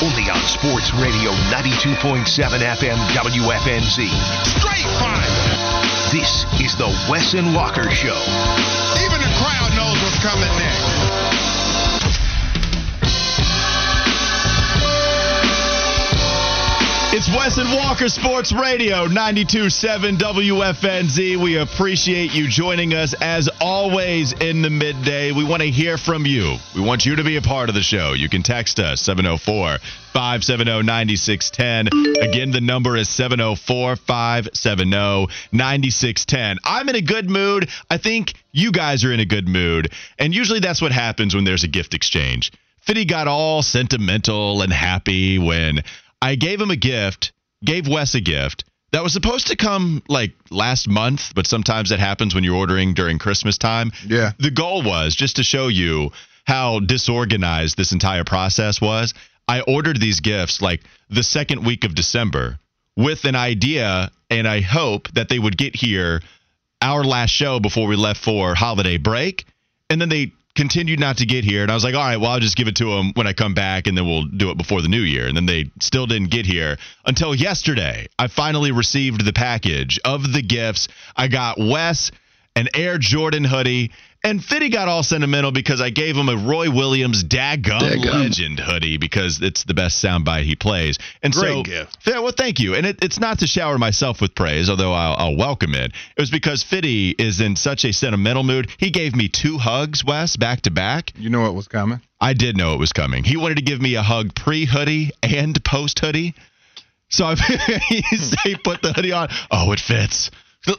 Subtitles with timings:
[0.00, 2.24] Only on Sports Radio 92.7
[2.60, 4.08] FM WFNZ.
[4.58, 5.28] Straight fire.
[6.10, 8.16] This is the Wes and Walker Show.
[9.04, 11.23] Even the crowd knows what's coming next.
[17.36, 21.36] Wes and Walker Sports Radio 92.7 WFNZ.
[21.36, 25.32] We appreciate you joining us as always in the midday.
[25.32, 26.56] We want to hear from you.
[26.76, 28.12] We want you to be a part of the show.
[28.12, 29.78] You can text us 704
[30.12, 31.88] 570 9610.
[32.22, 36.58] Again, the number is 704 570 9610.
[36.62, 37.68] I'm in a good mood.
[37.90, 39.92] I think you guys are in a good mood.
[40.20, 42.52] And usually that's what happens when there's a gift exchange.
[42.82, 45.82] Fitty got all sentimental and happy when
[46.20, 47.32] I gave him a gift,
[47.64, 51.98] gave Wes a gift that was supposed to come like last month, but sometimes it
[51.98, 53.90] happens when you're ordering during Christmas time.
[54.06, 54.30] Yeah.
[54.38, 56.12] The goal was just to show you
[56.44, 59.12] how disorganized this entire process was.
[59.48, 62.60] I ordered these gifts like the second week of December
[62.96, 66.22] with an idea and I hope that they would get here
[66.80, 69.44] our last show before we left for holiday break.
[69.90, 71.62] And then they continued not to get here.
[71.62, 73.32] And I was like, all right, well, I'll just give it to them when I
[73.32, 75.26] come back and then we'll do it before the new year.
[75.26, 78.06] And then they still didn't get here until yesterday.
[78.18, 80.88] I finally received the package of the gifts.
[81.16, 82.10] I got Wes
[82.56, 83.90] an Air Jordan hoodie.
[84.24, 88.22] And Fitty got all sentimental because I gave him a Roy Williams daggum, Daggum.
[88.22, 90.98] legend hoodie because it's the best soundbite he plays.
[91.22, 91.98] And so, Great gift.
[92.06, 92.74] Yeah, well, thank you.
[92.74, 95.92] And it, it's not to shower myself with praise, although I'll, I'll welcome it.
[96.16, 98.70] It was because Fitty is in such a sentimental mood.
[98.78, 101.12] He gave me two hugs, Wes, back to back.
[101.18, 102.00] You know what was coming?
[102.18, 103.24] I did know it was coming.
[103.24, 106.34] He wanted to give me a hug pre hoodie and post hoodie.
[107.10, 107.34] So I,
[108.42, 109.28] he put the hoodie on.
[109.50, 110.30] Oh, it fits.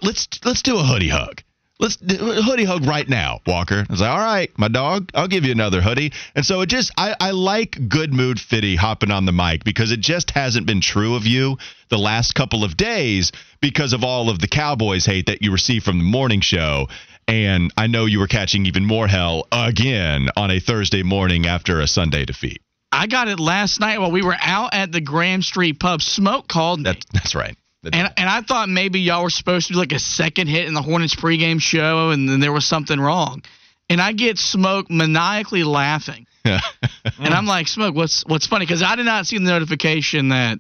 [0.01, 1.44] Let's let's do a hoodie hug.
[1.77, 3.83] Let's hoodie hug right now, Walker.
[3.87, 6.13] I was like, all right, my dog, I'll give you another hoodie.
[6.33, 9.91] And so it just, I, I like good mood Fitty hopping on the mic because
[9.91, 11.57] it just hasn't been true of you
[11.89, 15.83] the last couple of days because of all of the Cowboys hate that you received
[15.83, 16.87] from the morning show.
[17.27, 21.81] And I know you were catching even more hell again on a Thursday morning after
[21.81, 22.61] a Sunday defeat.
[22.93, 26.01] I got it last night while we were out at the Graham Street pub.
[26.01, 26.83] Smoke called me.
[26.85, 27.57] That, that's right.
[27.94, 30.73] And, and I thought maybe y'all were supposed to do like a second hit in
[30.73, 33.44] the Hornets pregame show, and then there was something wrong.
[33.90, 36.62] And I get Smoke maniacally laughing, and
[37.19, 38.66] I'm like, Smoke, what's what's funny?
[38.66, 40.59] Because I did not see the notification that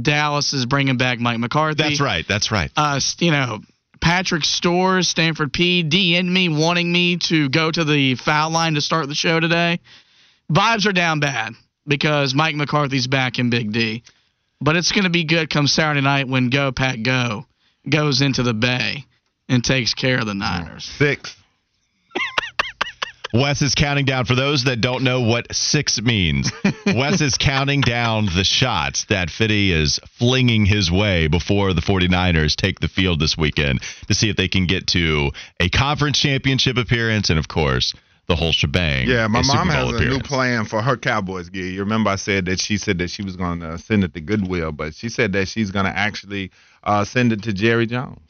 [0.00, 1.82] Dallas is bringing back Mike McCarthy.
[1.82, 2.24] that's right.
[2.26, 2.70] That's right.
[2.76, 3.60] Uh, you know,
[4.00, 8.80] Patrick Stores, Stanford P, DN me wanting me to go to the foul line to
[8.80, 9.80] start the show today.
[10.50, 11.54] Vibes are down bad
[11.86, 14.02] because Mike McCarthy's back in Big D.
[14.60, 17.46] But it's going to be good come Saturday night when Go Pack Go
[17.88, 19.04] goes into the Bay
[19.48, 20.84] and takes care of the Niners.
[20.84, 21.34] Six.
[23.32, 24.24] Wes is counting down.
[24.24, 26.52] For those that don't know what six means,
[26.86, 32.56] Wes is counting down the shots that Fitty is flinging his way before the 49ers
[32.56, 36.76] take the field this weekend to see if they can get to a conference championship
[36.76, 37.94] appearance and, of course,
[38.30, 39.08] the whole shebang.
[39.08, 41.66] Yeah, my mom has a new plan for her Cowboys gear.
[41.66, 44.20] You remember I said that she said that she was going to send it to
[44.20, 46.52] Goodwill, but she said that she's going to actually
[46.84, 48.20] uh, send it to Jerry Jones.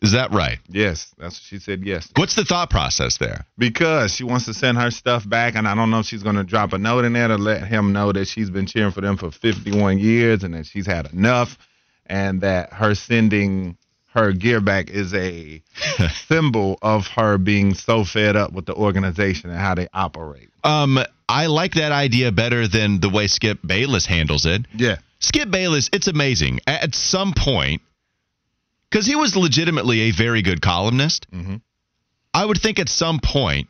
[0.00, 0.58] Is that right?
[0.68, 1.84] Yes, that's what she said.
[1.84, 3.44] Yes, What's the thought process there?
[3.58, 6.36] because she wants to send her stuff back, and I don't know if she's going
[6.36, 9.02] to drop a note in there to let him know that she's been cheering for
[9.02, 11.58] them for 51 years and that she's had enough,
[12.06, 13.76] and that her sending
[14.18, 15.62] her gear back is a
[16.28, 20.48] symbol of her being so fed up with the organization and how they operate.
[20.64, 20.98] Um,
[21.28, 24.66] I like that idea better than the way Skip Bayless handles it.
[24.74, 24.96] Yeah.
[25.20, 26.60] Skip Bayless, it's amazing.
[26.66, 27.82] At some point,
[28.90, 31.60] because he was legitimately a very good columnist, Mhm.
[32.32, 33.68] I would think at some point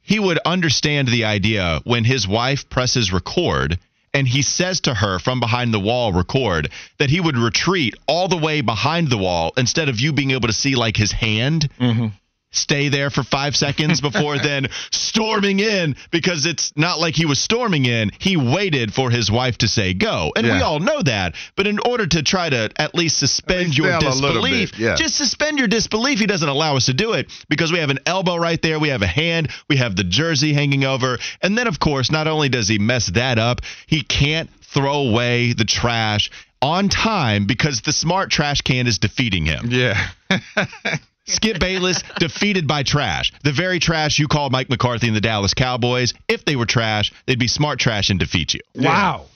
[0.00, 3.78] he would understand the idea when his wife presses record
[4.12, 8.28] and he says to her from behind the wall, record, that he would retreat all
[8.28, 11.68] the way behind the wall instead of you being able to see like his hand.
[11.78, 12.12] Mhm.
[12.50, 17.38] Stay there for five seconds before then storming in because it's not like he was
[17.38, 18.10] storming in.
[18.18, 20.32] He waited for his wife to say go.
[20.34, 21.34] And we all know that.
[21.56, 24.78] But in order to try to at least suspend least your sell a little disbelief,
[24.78, 24.94] yeah.
[24.96, 26.18] just suspend your disbelief.
[26.18, 28.78] He doesn't allow us to do it because we have an elbow right there.
[28.78, 29.50] We have a hand.
[29.68, 31.18] We have the jersey hanging over.
[31.42, 35.52] And then, of course, not only does he mess that up, he can't throw away
[35.52, 36.30] the trash
[36.62, 39.68] on time because the smart trash can is defeating him.
[39.70, 40.08] Yeah.
[41.26, 43.32] Skip Bayless defeated by trash.
[43.44, 46.14] The very trash you call Mike McCarthy and the Dallas Cowboys.
[46.28, 48.60] If they were trash, they'd be smart trash and defeat you.
[48.74, 49.26] Wow.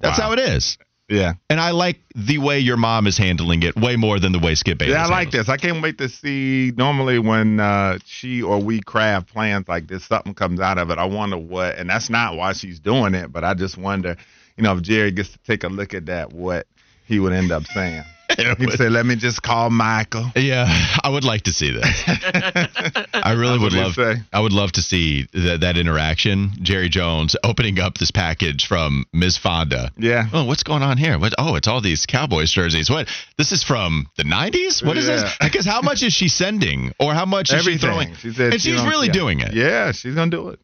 [0.00, 0.26] That's Wow.
[0.26, 0.78] how it is.
[1.10, 1.32] Yeah.
[1.50, 4.54] And I like the way your mom is handling it way more than the way
[4.54, 4.94] Skip Bayless.
[4.94, 5.48] Yeah, I like handles this.
[5.48, 6.72] I can't wait to see.
[6.76, 10.98] Normally, when uh, she or we craft plans like this, something comes out of it.
[10.98, 14.16] I wonder what, and that's not why she's doing it, but I just wonder,
[14.56, 16.68] you know, if Jerry gets to take a look at that, what
[17.06, 18.04] he would end up saying.
[18.58, 20.66] He'd say, "Let me just call Michael." Yeah,
[21.02, 23.08] I would like to see that.
[23.14, 23.94] I really would love.
[23.94, 24.16] say.
[24.32, 26.50] I would love to see that that interaction.
[26.62, 29.36] Jerry Jones opening up this package from Ms.
[29.36, 29.90] Fonda.
[29.96, 30.26] Yeah.
[30.32, 31.18] Oh, what's going on here?
[31.18, 31.34] What?
[31.38, 32.88] Oh, it's all these Cowboys jerseys.
[32.90, 33.08] What?
[33.38, 34.84] This is from the '90s.
[34.84, 35.16] What is Yeah.
[35.16, 35.36] this?
[35.40, 37.80] Because how much is she sending, or how much is she Everything.
[37.90, 38.14] throwing?
[38.16, 39.12] She said and she she's really yeah.
[39.12, 39.52] doing it.
[39.54, 40.60] Yeah, she's gonna do it.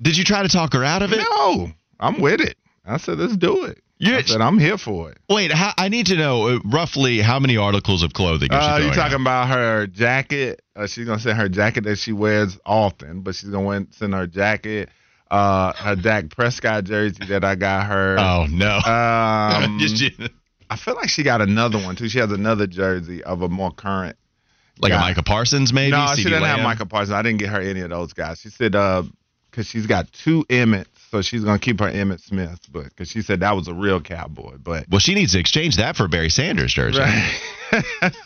[0.00, 1.18] Did you try to talk her out of it?
[1.18, 2.56] No, I'm with it.
[2.86, 5.88] I said, "Let's do it." You- I said, "I'm here for it." Wait, how, I
[5.88, 8.94] need to know uh, roughly how many articles of clothing is Uh, you out?
[8.94, 10.62] talking about her jacket?
[10.76, 14.26] Uh, she's gonna send her jacket that she wears often, but she's gonna send her
[14.28, 14.88] jacket,
[15.32, 18.16] uh, her Dak Prescott jersey that I got her.
[18.18, 18.78] Oh no.
[18.86, 19.78] Um,
[20.70, 22.08] I feel like she got another one too.
[22.08, 24.16] She has another jersey of a more current.
[24.80, 25.00] like a guy.
[25.08, 25.90] Micah Parsons, maybe.
[25.92, 26.62] no, she didn't have Lamb?
[26.62, 27.12] Michael Parsons.
[27.14, 28.38] I didn't get her any of those guys.
[28.40, 29.02] She said, uh,
[29.50, 33.22] because she's got two Emmitt, so she's gonna keep her Emmitt Smith, but because she
[33.22, 34.86] said that was a real cowboy, but.
[34.88, 37.02] Well, she needs to exchange that for a Barry Sanders jersey.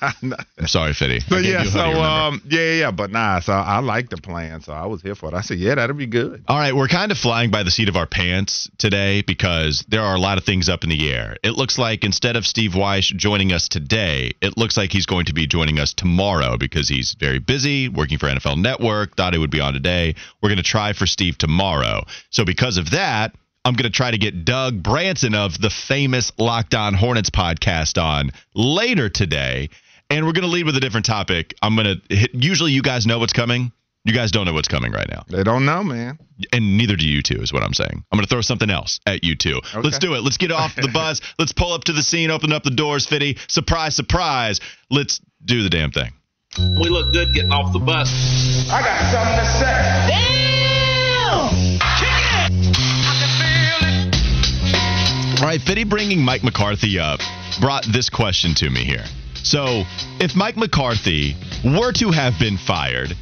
[0.00, 0.34] I'm
[0.66, 1.20] sorry, Fitty.
[1.20, 3.40] Gave yeah, so um, yeah, yeah, but nah.
[3.40, 5.34] So I like the plan, so I was here for it.
[5.34, 6.44] I said, yeah, that'll be good.
[6.48, 10.02] All right, we're kind of flying by the seat of our pants today because there
[10.02, 11.36] are a lot of things up in the air.
[11.42, 15.26] It looks like instead of Steve Wyche joining us today, it looks like he's going
[15.26, 19.16] to be joining us tomorrow because he's very busy working for NFL Network.
[19.16, 20.14] Thought he would be on today.
[20.42, 22.04] We're going to try for Steve tomorrow.
[22.30, 26.32] So because of that, I'm going to try to get Doug Branson of the famous
[26.36, 29.70] Locked On Hornets podcast on later today.
[30.10, 31.54] And we're going to lead with a different topic.
[31.62, 33.70] I'm going to hit, usually you guys know what's coming.
[34.04, 36.18] You guys don't know what's coming right now They don't know, man.
[36.52, 38.04] and neither do you two is what I'm saying.
[38.10, 39.60] I'm going to throw something else at you two.
[39.80, 40.24] Let's do it.
[40.24, 41.20] Let's get off the bus.
[41.38, 43.38] Let's pull up to the scene, open up the doors, Fitty.
[43.46, 44.58] Surprise, surprise.
[44.90, 46.10] Let's do the damn thing.
[46.58, 48.10] We look good getting off the bus.
[48.72, 50.31] I got something to say.
[55.42, 57.18] All right, Fitty bringing Mike McCarthy up
[57.60, 59.04] brought this question to me here.
[59.42, 59.82] So,
[60.20, 61.34] if Mike McCarthy
[61.64, 63.12] were to have been fired,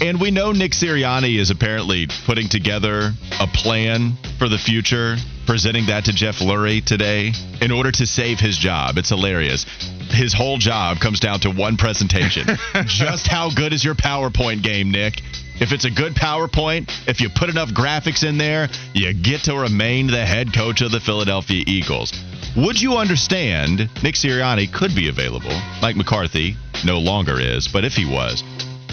[0.00, 5.84] and we know Nick Sirianni is apparently putting together a plan for the future, presenting
[5.88, 8.96] that to Jeff Lurie today in order to save his job.
[8.96, 9.66] It's hilarious.
[10.08, 12.46] His whole job comes down to one presentation.
[12.86, 15.20] Just how good is your PowerPoint game, Nick?
[15.60, 19.58] If it's a good PowerPoint, if you put enough graphics in there, you get to
[19.58, 22.12] remain the head coach of the Philadelphia Eagles.
[22.56, 25.54] Would you understand Nick Sirianni could be available?
[25.82, 28.44] Mike McCarthy no longer is, but if he was,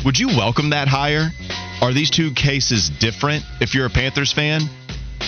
[0.04, 1.30] would you welcome that hire?
[1.82, 4.62] Are these two cases different if you're a Panthers fan?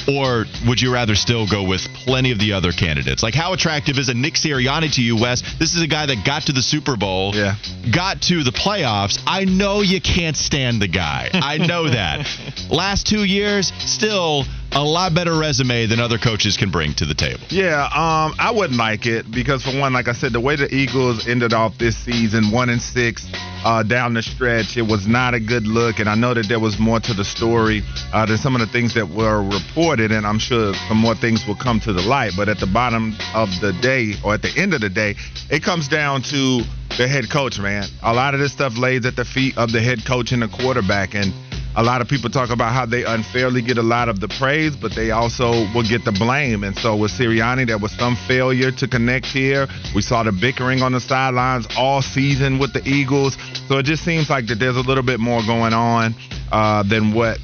[0.08, 3.22] Or would you rather still go with plenty of the other candidates?
[3.24, 5.42] Like, how attractive is a Nick Sirianni to you, Wes?
[5.60, 7.56] This is a guy that got to the Super Bowl, Yeah.
[7.94, 9.22] got to the playoffs.
[9.28, 11.30] I know you can't stand the guy.
[11.34, 12.26] I know that.
[12.70, 17.14] Last two years, still a lot better resume than other coaches can bring to the
[17.14, 17.42] table.
[17.50, 20.74] Yeah, um, I wouldn't like it because for one, like I said, the way the
[20.74, 23.26] Eagles ended off this season, one and six
[23.64, 26.00] uh, down the stretch, it was not a good look.
[26.00, 27.82] And I know that there was more to the story
[28.14, 31.46] uh, than some of the things that were reported, and I'm sure some more things
[31.48, 32.34] will come to the light.
[32.36, 35.16] But at the bottom of the day, or at the end of the day,
[35.50, 36.62] it comes down to
[36.98, 37.86] the head coach, man.
[38.04, 40.48] A lot of this stuff lays at the feet of the head coach and the
[40.48, 41.34] quarterback, and
[41.78, 44.76] a lot of people talk about how they unfairly get a lot of the praise,
[44.76, 46.64] but they also will get the blame.
[46.64, 49.68] And so with Sirianni, there was some failure to connect here.
[49.94, 53.38] We saw the bickering on the sidelines all season with the Eagles.
[53.68, 56.16] So it just seems like that there's a little bit more going on
[56.52, 57.38] uh, than what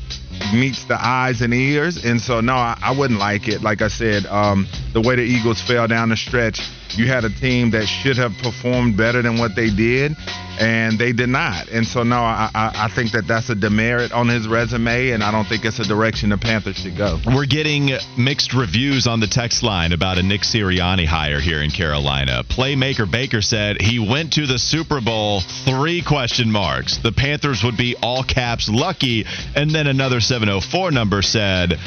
[0.51, 2.03] meets the eyes and ears.
[2.03, 3.61] And so, no, I, I wouldn't like it.
[3.61, 6.59] Like I said, um, the way the Eagles fell down the stretch,
[6.95, 10.15] You had a team that should have performed better than what they did,
[10.59, 11.67] and they did not.
[11.69, 15.31] And so, no, I, I, think that that's a demerit on his resume, and I
[15.31, 17.19] don't think it's a direction the Panthers should go.
[17.25, 21.71] We're getting mixed reviews on the text line about a Nick Sirianni hire here in
[21.71, 22.43] Carolina.
[22.43, 26.97] Playmaker Baker said he went to the Super Bowl, three question marks.
[26.97, 29.25] The Panthers would be all caps lucky.
[29.55, 31.79] And then another 704 number said,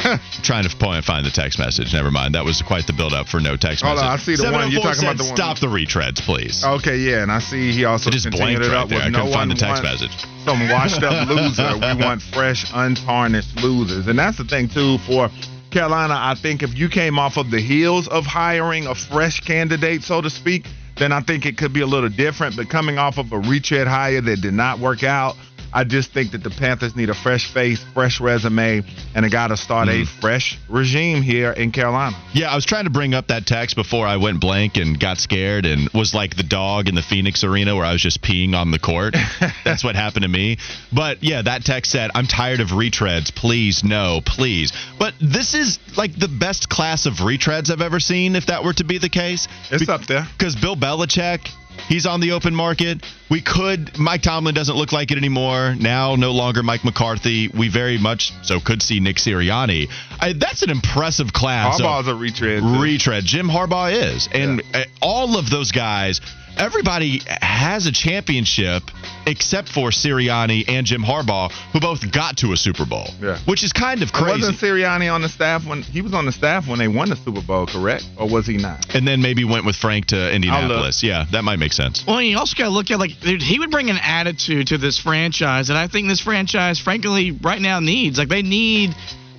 [0.42, 1.92] trying to point, find the text message.
[1.92, 2.34] Never mind.
[2.34, 4.06] That was quite the build up for no text Hold message.
[4.06, 5.16] on, I see the one you're 704 talking about.
[5.18, 5.32] The one.
[5.32, 6.64] Oh Stop the retreads, please.
[6.64, 8.98] Okay, yeah, and I see he also It just continued blanked it right up there.
[8.98, 10.14] with I no couldn't find one the text message.
[10.44, 11.74] Some washed up loser.
[11.76, 15.28] We want fresh, untarnished losers, and that's the thing too for
[15.70, 16.14] Carolina.
[16.16, 20.20] I think if you came off of the heels of hiring a fresh candidate, so
[20.20, 20.66] to speak,
[20.96, 22.56] then I think it could be a little different.
[22.56, 25.36] But coming off of a retread hire that did not work out.
[25.72, 28.82] I just think that the Panthers need a fresh face, fresh resume,
[29.14, 30.06] and a guy to start a mm.
[30.20, 32.16] fresh regime here in Carolina.
[32.32, 35.18] Yeah, I was trying to bring up that text before I went blank and got
[35.18, 38.54] scared and was like the dog in the Phoenix arena where I was just peeing
[38.54, 39.14] on the court.
[39.64, 40.58] That's what happened to me.
[40.92, 43.34] But yeah, that text said, I'm tired of retreads.
[43.34, 44.72] Please, no, please.
[44.98, 48.72] But this is like the best class of retreads I've ever seen, if that were
[48.74, 49.46] to be the case.
[49.70, 50.26] It's up there.
[50.36, 51.48] Because Bill Belichick,
[51.88, 53.04] he's on the open market.
[53.30, 55.74] We could, Mike Tomlin doesn't look like it anymore.
[55.78, 57.48] Now, no longer Mike McCarthy.
[57.48, 59.88] We very much so could see Nick Sirianni.
[60.20, 61.80] I, that's an impressive class.
[61.80, 62.62] Harbaugh's a retread.
[62.62, 63.24] retread.
[63.24, 66.20] Jim Harbaugh is, and uh, all of those guys.
[66.56, 68.82] Everybody has a championship
[69.26, 73.06] except for Sirianni and Jim Harbaugh, who both got to a Super Bowl.
[73.20, 73.38] Yeah.
[73.46, 74.40] Which is kind of And crazy.
[74.40, 77.16] Wasn't Sirianni on the staff when he was on the staff when they won the
[77.16, 78.04] Super Bowl, correct?
[78.18, 78.94] Or was he not?
[78.94, 81.02] and then maybe went with Frank to Indianapolis.
[81.02, 82.04] Yeah, that might make sense.
[82.06, 84.78] Well, you also got to look at like dude, he would bring an attitude to
[84.78, 88.94] this franchise, and I think this franchise, frankly, right now needs like they need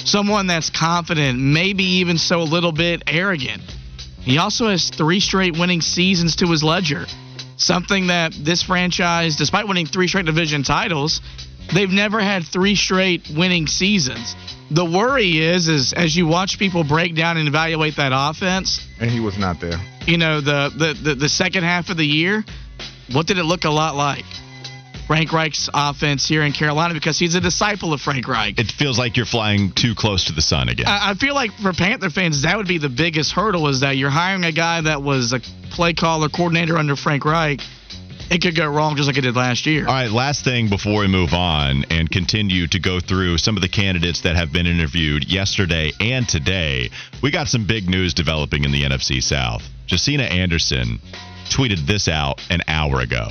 [0.05, 3.61] someone that's confident, maybe even so a little bit arrogant.
[4.23, 7.05] He also has three straight winning seasons to his ledger,
[7.57, 11.21] something that this franchise, despite winning three straight division titles,
[11.73, 14.35] they've never had three straight winning seasons.
[14.69, 19.09] The worry is, is as you watch people break down and evaluate that offense, And
[19.11, 19.79] he was not there.
[20.07, 22.45] you know, the, the, the, the second half of the year,
[23.11, 24.23] what did it look a lot like?
[25.07, 28.59] Frank Reich's offense here in Carolina because he's a disciple of Frank Reich.
[28.59, 30.87] It feels like you're flying too close to the sun again.
[30.87, 33.97] I I feel like for Panther fans, that would be the biggest hurdle is that
[33.97, 35.41] you're hiring a guy that was a
[35.71, 37.61] play caller coordinator under Frank Reich.
[38.31, 39.85] It could go wrong just like it did last year.
[39.85, 43.61] All right, last thing before we move on and continue to go through some of
[43.61, 46.89] the candidates that have been interviewed yesterday and today.
[47.21, 49.63] We got some big news developing in the NFC South.
[49.85, 51.01] Josina Anderson
[51.49, 53.27] tweeted this out an hour ago.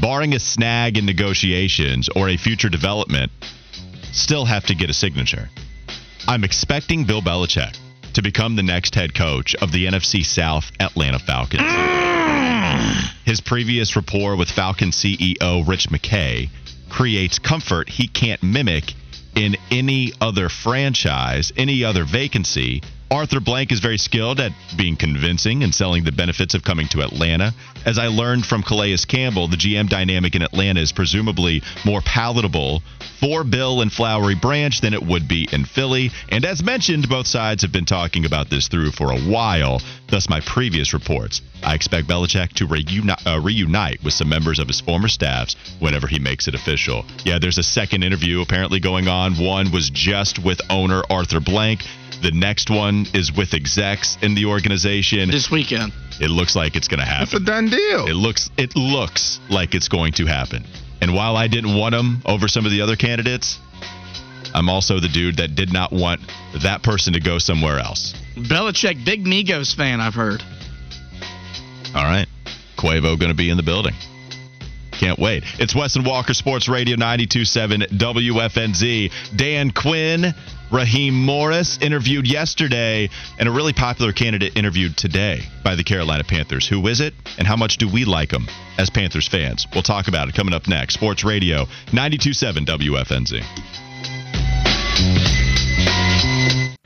[0.00, 3.30] Barring a snag in negotiations or a future development,
[4.12, 5.48] still have to get a signature.
[6.26, 7.76] I'm expecting Bill Belichick
[8.14, 11.62] to become the next head coach of the NFC South Atlanta Falcons.
[11.62, 13.10] Mm.
[13.24, 16.48] His previous rapport with Falcon CEO Rich McKay
[16.88, 18.94] creates comfort he can't mimic
[19.34, 22.82] in any other franchise, any other vacancy.
[23.12, 27.02] Arthur Blank is very skilled at being convincing and selling the benefits of coming to
[27.02, 27.52] Atlanta.
[27.84, 32.82] As I learned from Calais Campbell, the GM dynamic in Atlanta is presumably more palatable
[33.20, 36.10] for Bill and Flowery Branch than it would be in Philly.
[36.30, 40.30] And as mentioned, both sides have been talking about this through for a while, thus
[40.30, 41.42] my previous reports.
[41.62, 46.06] I expect Belichick to reuni- uh, reunite with some members of his former staffs whenever
[46.06, 47.04] he makes it official.
[47.26, 49.34] Yeah, there's a second interview apparently going on.
[49.34, 51.82] One was just with owner Arthur Blank.
[52.22, 55.28] The next one is with execs in the organization.
[55.28, 55.92] This weekend.
[56.20, 57.24] It looks like it's going to happen.
[57.24, 58.06] It's a done deal.
[58.06, 60.64] It looks it looks like it's going to happen.
[61.00, 63.58] And while I didn't want him over some of the other candidates,
[64.54, 66.20] I'm also the dude that did not want
[66.62, 68.14] that person to go somewhere else.
[68.36, 70.42] Belichick, big Migos fan, I've heard.
[71.94, 72.28] All right.
[72.76, 73.94] Quavo going to be in the building.
[75.02, 75.42] Can't wait.
[75.58, 79.10] It's Wes and Walker Sports Radio 927 WFNZ.
[79.34, 80.32] Dan Quinn,
[80.70, 86.68] Raheem Morris interviewed yesterday, and a really popular candidate interviewed today by the Carolina Panthers.
[86.68, 88.46] Who is it, and how much do we like them
[88.78, 89.66] as Panthers fans?
[89.74, 90.94] We'll talk about it coming up next.
[90.94, 93.42] Sports Radio 927 WFNZ.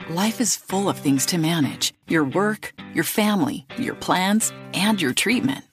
[0.09, 5.13] Life is full of things to manage your work, your family, your plans, and your
[5.13, 5.63] treatment.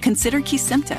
[0.00, 0.98] Consider Kesimpta,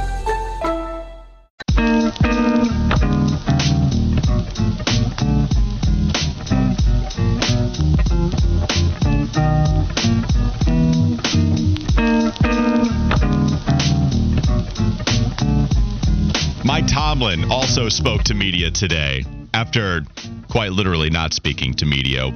[16.81, 19.23] Mike Tomlin also spoke to media today
[19.53, 20.01] after
[20.49, 22.31] quite literally not speaking to media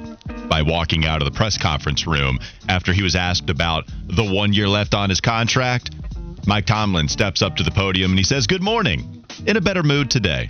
[0.48, 2.38] by walking out of the press conference room
[2.68, 5.90] after he was asked about the one year left on his contract.
[6.46, 9.24] Mike Tomlin steps up to the podium and he says, Good morning.
[9.48, 10.48] In a better mood today.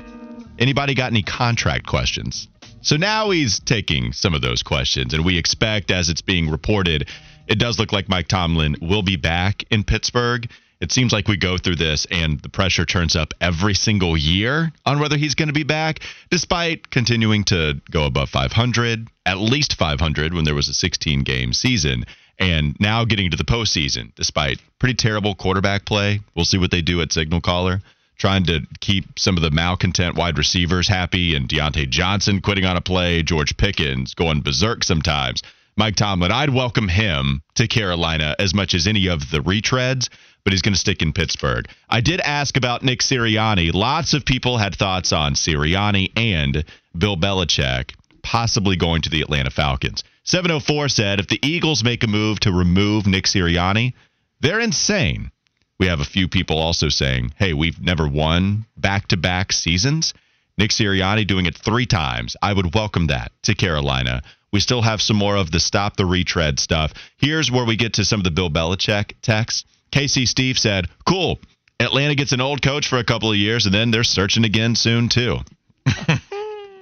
[0.58, 2.48] Anybody got any contract questions?
[2.82, 7.08] So now he's taking some of those questions, and we expect, as it's being reported,
[7.48, 10.50] it does look like Mike Tomlin will be back in Pittsburgh.
[10.80, 14.72] It seems like we go through this and the pressure turns up every single year
[14.84, 19.78] on whether he's going to be back, despite continuing to go above 500, at least
[19.78, 22.04] 500 when there was a 16 game season,
[22.38, 26.20] and now getting to the postseason, despite pretty terrible quarterback play.
[26.34, 27.80] We'll see what they do at Signal Caller,
[28.18, 32.76] trying to keep some of the malcontent wide receivers happy, and Diontae Johnson quitting on
[32.76, 35.42] a play, George Pickens going berserk sometimes.
[35.78, 40.08] Mike Tomlin, I'd welcome him to Carolina as much as any of the retreads,
[40.46, 41.66] but he's going to stick in Pittsburgh.
[41.90, 43.74] I did ask about Nick Sirianni.
[43.74, 46.64] Lots of people had thoughts on Sirianni and
[46.96, 50.04] Bill Belichick possibly going to the Atlanta Falcons.
[50.22, 53.94] 704 said if the Eagles make a move to remove Nick Sirianni,
[54.38, 55.32] they're insane.
[55.80, 60.14] We have a few people also saying, hey, we've never won back to back seasons.
[60.56, 62.36] Nick Sirianni doing it three times.
[62.40, 64.22] I would welcome that to Carolina.
[64.52, 66.92] We still have some more of the stop the retread stuff.
[67.16, 69.64] Here's where we get to some of the Bill Belichick texts.
[69.90, 71.38] Casey Steve said, cool.
[71.78, 74.74] Atlanta gets an old coach for a couple of years, and then they're searching again
[74.74, 75.38] soon, too.
[75.86, 76.20] kind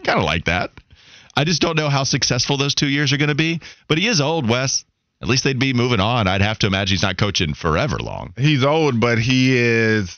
[0.06, 0.70] of like that.
[1.36, 3.60] I just don't know how successful those two years are going to be.
[3.88, 4.84] But he is old, Wes.
[5.20, 6.28] At least they'd be moving on.
[6.28, 8.34] I'd have to imagine he's not coaching forever long.
[8.36, 10.16] He's old, but he is.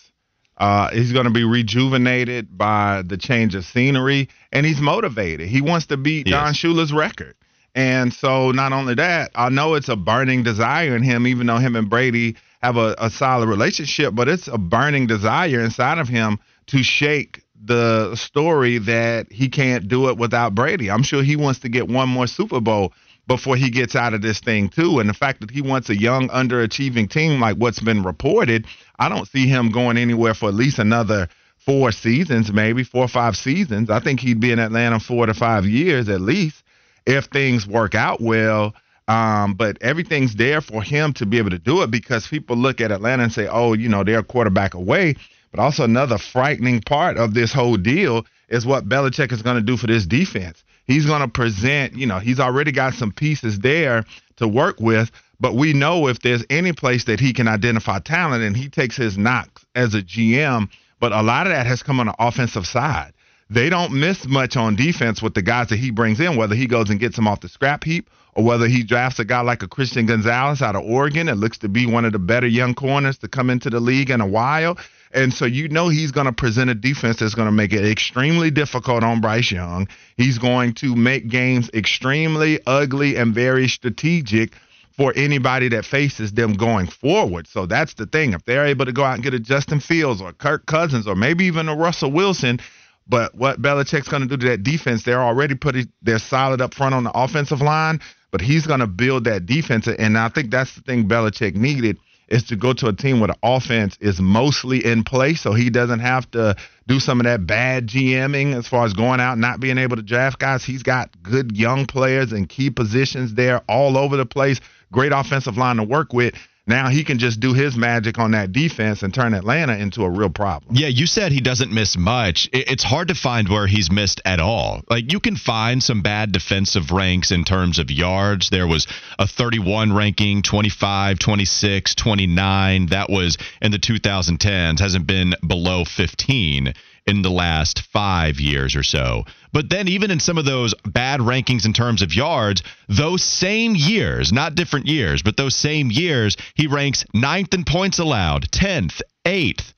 [0.58, 5.48] Uh, he's going to be rejuvenated by the change of scenery, and he's motivated.
[5.48, 7.34] He wants to beat Don Shula's record.
[7.74, 11.58] And so, not only that, I know it's a burning desire in him, even though
[11.58, 12.36] him and Brady
[12.66, 17.42] have a, a solid relationship, but it's a burning desire inside of him to shake
[17.64, 20.90] the story that he can't do it without Brady.
[20.90, 22.92] I'm sure he wants to get one more Super Bowl
[23.28, 24.98] before he gets out of this thing too.
[24.98, 28.66] And the fact that he wants a young underachieving team like what's been reported,
[28.98, 33.08] I don't see him going anywhere for at least another four seasons, maybe four or
[33.08, 33.90] five seasons.
[33.90, 36.62] I think he'd be in Atlanta four to five years at least
[37.06, 38.74] if things work out well.
[39.08, 42.80] Um, but everything's there for him to be able to do it because people look
[42.80, 45.14] at Atlanta and say, oh, you know, they're a quarterback away.
[45.52, 49.62] But also another frightening part of this whole deal is what Belichick is going to
[49.62, 50.64] do for this defense.
[50.86, 54.04] He's going to present, you know, he's already got some pieces there
[54.36, 58.42] to work with, but we know if there's any place that he can identify talent
[58.42, 60.68] and he takes his knocks as a GM,
[61.00, 63.12] but a lot of that has come on the offensive side.
[63.48, 66.66] They don't miss much on defense with the guys that he brings in, whether he
[66.66, 69.62] goes and gets them off the scrap heap or whether he drafts a guy like
[69.62, 72.74] a Christian Gonzalez out of Oregon that looks to be one of the better young
[72.74, 74.78] corners to come into the league in a while.
[75.12, 77.84] And so you know he's going to present a defense that's going to make it
[77.84, 79.88] extremely difficult on Bryce Young.
[80.18, 84.52] He's going to make games extremely ugly and very strategic
[84.90, 87.46] for anybody that faces them going forward.
[87.46, 88.34] So that's the thing.
[88.34, 91.14] If they're able to go out and get a Justin Fields or Kirk Cousins or
[91.14, 92.60] maybe even a Russell Wilson,
[93.08, 96.74] but what Belichick's going to do to that defense, they're already pretty, they're solid up
[96.74, 98.00] front on the offensive line,
[98.36, 99.88] but he's going to build that defense.
[99.88, 101.96] And I think that's the thing Belichick needed
[102.28, 105.70] is to go to a team where the offense is mostly in place so he
[105.70, 106.54] doesn't have to
[106.86, 110.02] do some of that bad GMing as far as going out not being able to
[110.02, 110.62] draft guys.
[110.62, 114.60] He's got good young players in key positions there all over the place,
[114.92, 116.34] great offensive line to work with.
[116.66, 120.10] Now he can just do his magic on that defense and turn Atlanta into a
[120.10, 120.74] real problem.
[120.74, 122.48] Yeah, you said he doesn't miss much.
[122.52, 124.82] It's hard to find where he's missed at all.
[124.90, 128.50] Like you can find some bad defensive ranks in terms of yards.
[128.50, 132.86] There was a 31 ranking, 25, 26, 29.
[132.86, 134.80] That was in the 2010s.
[134.80, 136.74] Hasn't been below 15
[137.06, 139.24] in the last five years or so.
[139.52, 143.74] But then, even in some of those bad rankings in terms of yards, those same
[143.74, 149.00] years, not different years, but those same years, he ranks ninth in points allowed, 10th,
[149.24, 149.72] 8th,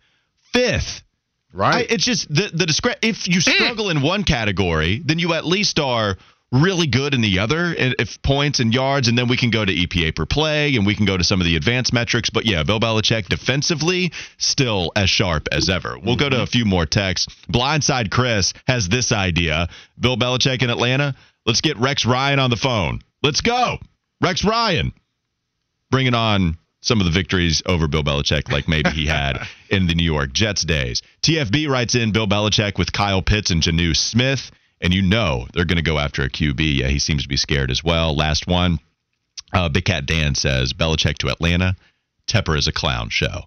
[0.55, 1.03] 5th.
[1.53, 1.89] Right.
[1.91, 3.55] I, it's just the the discre- If you mm.
[3.55, 6.19] struggle in one category, then you at least are
[6.51, 9.73] really good in the other if points and yards, and then we can go to
[9.73, 12.31] EPA per play and we can go to some of the advanced metrics.
[12.31, 15.99] But yeah, Bill Belichick defensively still as sharp as ever.
[15.99, 16.45] We'll go to mm-hmm.
[16.45, 17.35] a few more texts.
[17.53, 21.15] Blindside Chris has this idea: Bill Belichick in Atlanta.
[21.45, 23.01] Let's get Rex Ryan on the phone.
[23.23, 23.79] Let's go,
[24.21, 24.93] Rex Ryan.
[25.91, 29.39] Bringing on some of the victories over Bill Belichick, like maybe he had
[29.71, 31.03] in the New York Jets days.
[31.23, 35.65] TFB writes in Bill Belichick with Kyle Pitts and Jonnu Smith, and you know they're
[35.65, 36.77] going to go after a QB.
[36.77, 38.15] Yeah, he seems to be scared as well.
[38.17, 38.79] Last one,
[39.53, 41.77] uh, Big Cat Dan says Belichick to Atlanta.
[42.27, 43.45] Tepper is a clown show.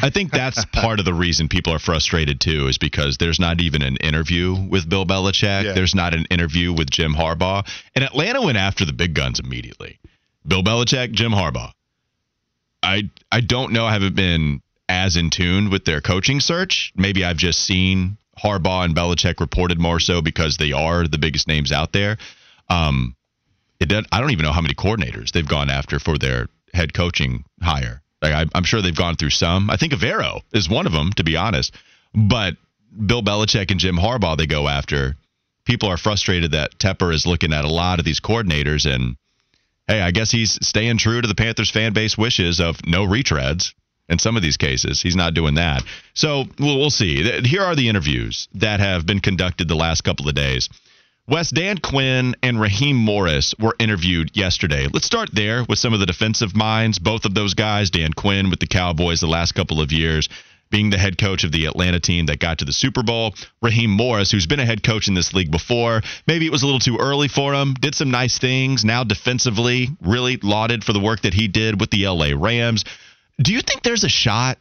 [0.00, 3.60] I think that's part of the reason people are frustrated too, is because there's not
[3.60, 5.64] even an interview with Bill Belichick.
[5.64, 5.72] Yeah.
[5.72, 7.66] There's not an interview with Jim Harbaugh.
[7.94, 9.98] And Atlanta went after the big guns immediately.
[10.46, 11.72] Bill Belichick, Jim Harbaugh.
[12.82, 13.84] I I don't know.
[13.84, 16.92] I haven't been as in tune with their coaching search.
[16.96, 21.48] Maybe I've just seen Harbaugh and Belichick reported more so because they are the biggest
[21.48, 22.18] names out there.
[22.68, 23.16] Um,
[23.80, 26.94] it did, I don't even know how many coordinators they've gone after for their head
[26.94, 28.02] coaching hire.
[28.20, 29.70] Like I, I'm sure they've gone through some.
[29.70, 31.74] I think Evero is one of them, to be honest.
[32.14, 32.56] But
[33.06, 35.16] Bill Belichick and Jim Harbaugh they go after.
[35.64, 39.16] People are frustrated that Tepper is looking at a lot of these coordinators and
[39.86, 43.74] hey, I guess he's staying true to the Panthers fan base wishes of no retreads.
[44.08, 45.82] In some of these cases, he's not doing that.
[46.14, 47.22] So we'll, we'll see.
[47.42, 50.68] Here are the interviews that have been conducted the last couple of days.
[51.28, 54.88] Wes Dan Quinn and Raheem Morris were interviewed yesterday.
[54.92, 56.98] Let's start there with some of the defensive minds.
[56.98, 60.28] Both of those guys, Dan Quinn with the Cowboys the last couple of years,
[60.68, 63.34] being the head coach of the Atlanta team that got to the Super Bowl.
[63.62, 66.02] Raheem Morris, who's been a head coach in this league before.
[66.26, 67.74] Maybe it was a little too early for him.
[67.74, 68.84] Did some nice things.
[68.84, 72.84] Now defensively, really lauded for the work that he did with the LA Rams.
[73.42, 74.58] Do you think there's a shot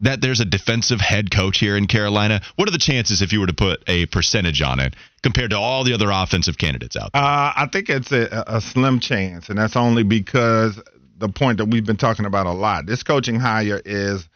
[0.00, 2.40] that there's a defensive head coach here in Carolina?
[2.56, 5.58] What are the chances if you were to put a percentage on it compared to
[5.58, 7.22] all the other offensive candidates out there?
[7.22, 10.80] Uh, I think it's a, a slim chance, and that's only because
[11.18, 12.86] the point that we've been talking about a lot.
[12.86, 14.28] This coaching hire is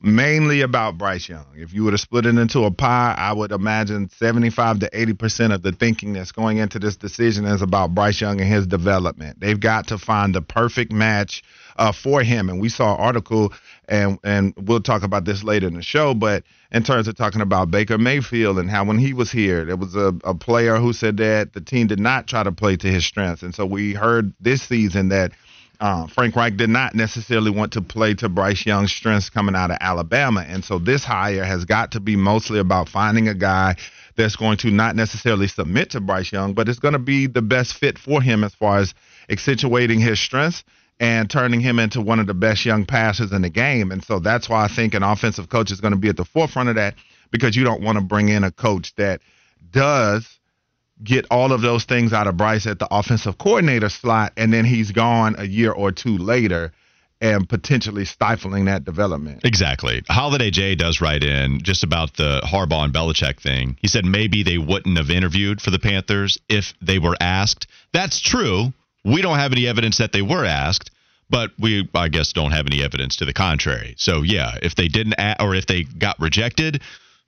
[0.00, 1.46] mainly about Bryce Young.
[1.54, 5.12] If you were to split it into a pie, I would imagine 75 to 80
[5.14, 8.66] percent of the thinking that's going into this decision is about Bryce Young and his
[8.66, 9.38] development.
[9.40, 11.42] They've got to find the perfect match
[11.80, 13.52] uh, for him, and we saw an article,
[13.88, 17.40] and and we'll talk about this later in the show, but in terms of talking
[17.40, 20.92] about Baker Mayfield and how when he was here, there was a, a player who
[20.92, 23.94] said that the team did not try to play to his strengths, and so we
[23.94, 25.32] heard this season that
[25.80, 29.70] uh, Frank Reich did not necessarily want to play to Bryce Young's strengths coming out
[29.70, 30.44] of Alabama.
[30.46, 33.76] And so this hire has got to be mostly about finding a guy
[34.14, 37.40] that's going to not necessarily submit to Bryce Young, but it's going to be the
[37.40, 38.92] best fit for him as far as
[39.30, 40.64] accentuating his strengths
[41.00, 43.90] and turning him into one of the best young passers in the game.
[43.90, 46.26] And so that's why I think an offensive coach is going to be at the
[46.26, 46.94] forefront of that
[47.30, 49.22] because you don't want to bring in a coach that
[49.72, 50.38] does
[51.02, 54.66] get all of those things out of Bryce at the offensive coordinator slot, and then
[54.66, 56.72] he's gone a year or two later
[57.22, 59.42] and potentially stifling that development.
[59.44, 60.02] Exactly.
[60.08, 63.76] Holiday J does write in just about the Harbaugh and Belichick thing.
[63.80, 67.66] He said maybe they wouldn't have interviewed for the Panthers if they were asked.
[67.92, 68.72] That's true.
[69.04, 70.90] We don't have any evidence that they were asked,
[71.28, 73.94] but we, I guess, don't have any evidence to the contrary.
[73.96, 76.82] So, yeah, if they didn't, or if they got rejected,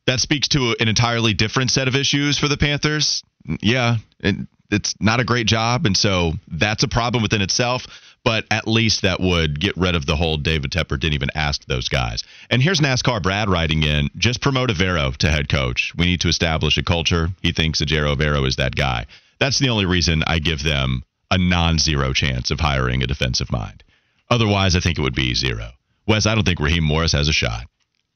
[0.06, 3.22] that speaks to an entirely different set of issues for the Panthers.
[3.60, 4.36] Yeah, it,
[4.70, 7.86] it's not a great job, and so that's a problem within itself.
[8.24, 11.64] But at least that would get rid of the whole David Tepper didn't even ask
[11.64, 12.22] those guys.
[12.50, 15.92] And here's NASCAR Brad writing in: just promote Evero to head coach.
[15.96, 17.30] We need to establish a culture.
[17.42, 19.06] He thinks Ejiro Evero is that guy.
[19.40, 23.82] That's the only reason I give them a non-zero chance of hiring a defensive mind.
[24.30, 25.70] Otherwise, I think it would be zero.
[26.06, 27.66] Wes, I don't think Raheem Morris has a shot.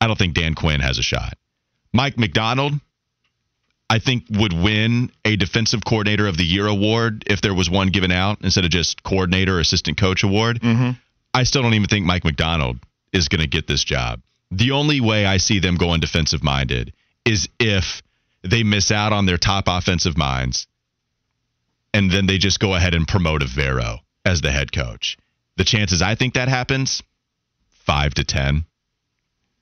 [0.01, 1.39] I don't think Dan Quinn has a shot.
[1.95, 2.75] Mike Macdonald,
[3.89, 7.89] I think would win a defensive coordinator of the year award if there was one
[7.89, 10.61] given out instead of just coordinator or assistant coach award.
[10.61, 10.91] Mm-hmm.
[11.33, 12.79] I still don't even think Mike Macdonald
[13.15, 14.21] is going to get this job.
[14.51, 16.93] The only way I see them going defensive minded
[17.25, 18.03] is if
[18.43, 20.67] they miss out on their top offensive minds
[21.93, 25.17] and then they just go ahead and promote Evero as the head coach.
[25.57, 27.03] The chances I think that happens,
[27.69, 28.67] five to ten.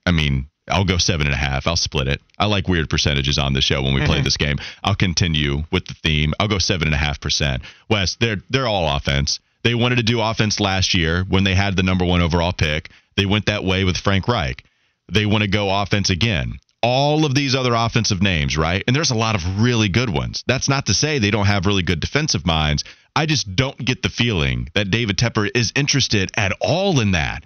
[0.07, 1.67] I mean, I'll go seven and a half.
[1.67, 2.21] I'll split it.
[2.39, 4.25] I like weird percentages on the show when we play mm-hmm.
[4.25, 4.57] this game.
[4.83, 6.33] I'll continue with the theme.
[6.41, 7.63] I'll go seven and a half percent.
[7.89, 9.41] Wes, they're they're all offense.
[9.63, 12.91] They wanted to do offense last year when they had the number one overall pick.
[13.17, 14.65] They went that way with Frank Reich.
[15.11, 16.59] They want to go offense again.
[16.87, 18.85] All of these other offensive names, right?
[18.87, 20.45] And there's a lot of really good ones.
[20.47, 22.85] That's not to say they don't have really good defensive minds.
[23.17, 27.45] I just don't get the feeling that David Tepper is interested at all in that.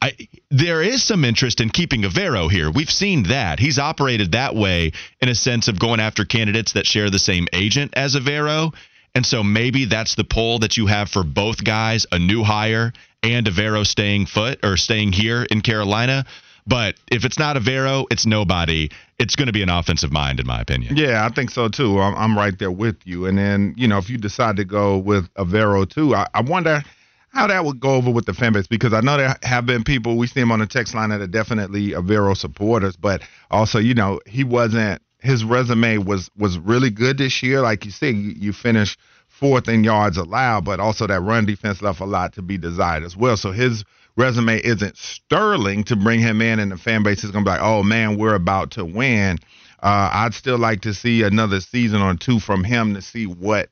[0.00, 0.12] I,
[0.50, 2.70] there is some interest in keeping Evero here.
[2.70, 3.60] We've seen that.
[3.60, 7.46] He's operated that way in a sense of going after candidates that share the same
[7.52, 8.74] agent as Evero.
[9.14, 12.92] And so maybe that's the pull that you have for both guys, a new hire
[13.22, 16.24] and Evero staying foot or staying here in Carolina.
[16.66, 18.88] But if it's not Evero, it's nobody.
[19.18, 20.96] It's going to be an offensive mind, in my opinion.
[20.96, 22.00] Yeah, I think so too.
[22.00, 23.26] I'm, I'm right there with you.
[23.26, 26.82] And then, you know, if you decide to go with Evero too, I, I wonder
[27.30, 29.84] how that would go over with the fan base because I know there have been
[29.84, 33.78] people we see him on the text line that are definitely Evero supporters, but also,
[33.78, 37.60] you know, he wasn't his resume was was really good this year.
[37.60, 38.98] Like you said, you, you finished
[39.28, 43.02] fourth in yards allowed, but also that run defense left a lot to be desired
[43.02, 43.36] as well.
[43.36, 43.84] So his
[44.16, 47.52] resume isn't sterling to bring him in, and the fan base is going to be
[47.52, 49.38] like, oh man, we're about to win.
[49.82, 53.68] Uh, I'd still like to see another season or two from him to see what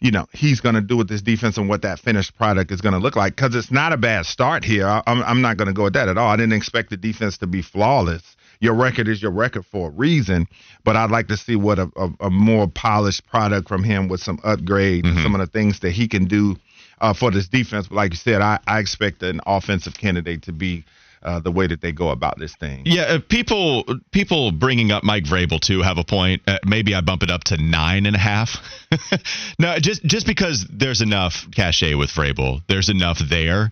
[0.00, 2.80] you know he's going to do with this defense and what that finished product is
[2.80, 3.34] going to look like.
[3.34, 4.86] Because it's not a bad start here.
[4.86, 6.28] I'm, I'm not going to go with that at all.
[6.28, 8.36] I didn't expect the defense to be flawless.
[8.60, 10.48] Your record is your record for a reason,
[10.84, 14.20] but I'd like to see what a, a, a more polished product from him with
[14.20, 15.16] some upgrades mm-hmm.
[15.16, 16.56] and some of the things that he can do
[17.00, 17.88] uh, for this defense.
[17.88, 20.84] But like you said, I, I expect an offensive candidate to be
[21.22, 22.82] uh, the way that they go about this thing.
[22.84, 26.42] Yeah, uh, people people bringing up Mike Vrabel too have a point.
[26.46, 28.56] Uh, maybe I bump it up to nine and a half.
[29.58, 33.70] no, just just because there's enough cachet with Vrabel, there's enough there.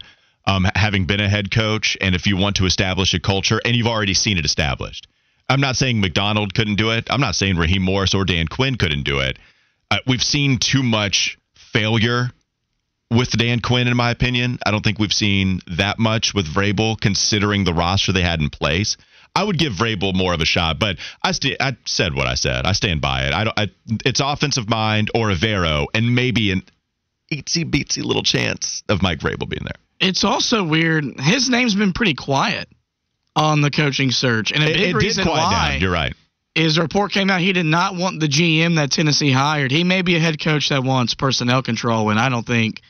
[0.48, 3.74] Um, having been a head coach, and if you want to establish a culture, and
[3.74, 5.08] you've already seen it established.
[5.48, 7.08] I'm not saying Macdonald couldn't do it.
[7.10, 9.38] I'm not saying Raheem Morris or Dan Quinn couldn't do it.
[9.90, 12.30] Uh, we've seen too much failure
[13.10, 14.58] with Dan Quinn, in my opinion.
[14.64, 18.50] I don't think we've seen that much with Vrabel, considering the roster they had in
[18.50, 18.96] place.
[19.34, 22.34] I would give Vrabel more of a shot, but I, st- I said what I
[22.34, 22.64] said.
[22.64, 23.34] I stand by it.
[23.34, 23.58] I don't.
[23.58, 23.68] I,
[24.04, 26.62] it's offensive mind or Evero, and maybe an
[27.30, 29.76] itsy beatsy little chance of Mike Vrabel being there.
[30.00, 31.04] It's also weird.
[31.20, 32.68] His name's been pretty quiet
[33.34, 35.80] on the coaching search, and a big it, it reason why down.
[35.80, 36.14] you're right
[36.54, 39.70] is a report came out he did not want the GM that Tennessee hired.
[39.70, 42.80] He may be a head coach that wants personnel control, and I don't think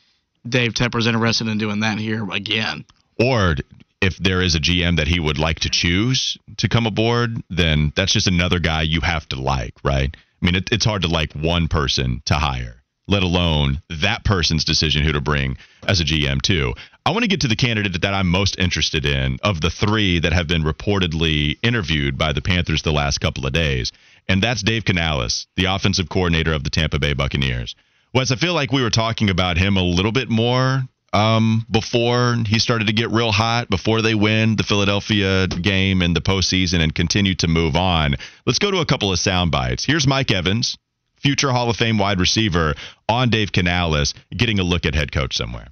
[0.49, 2.85] Dave Tepper's interested in doing that here again.
[3.19, 3.57] Or
[4.01, 7.93] if there is a GM that he would like to choose to come aboard, then
[7.97, 10.15] that's just another guy you have to like, right?
[10.15, 14.65] I mean, it, it's hard to like one person to hire, let alone that person's
[14.65, 15.57] decision who to bring
[15.89, 16.75] as a GM, too.
[17.07, 20.19] I want to get to the candidate that I'm most interested in of the three
[20.21, 23.93] that have been reportedly interviewed by the Panthers the last couple of days,
[24.29, 27.77] and that's Dave Canales, the offensive coordinator of the Tampa Bay Buccaneers.
[28.17, 32.37] Wes, I feel like we were talking about him a little bit more um, before
[32.47, 36.81] he started to get real hot, before they win the Philadelphia game in the postseason
[36.81, 38.15] and continue to move on.
[38.47, 39.85] Let's go to a couple of sound bites.
[39.85, 40.79] Here's Mike Evans,
[41.21, 42.75] future Hall of Fame wide receiver,
[43.07, 45.69] on Dave Canales, getting a look at head coach somewhere.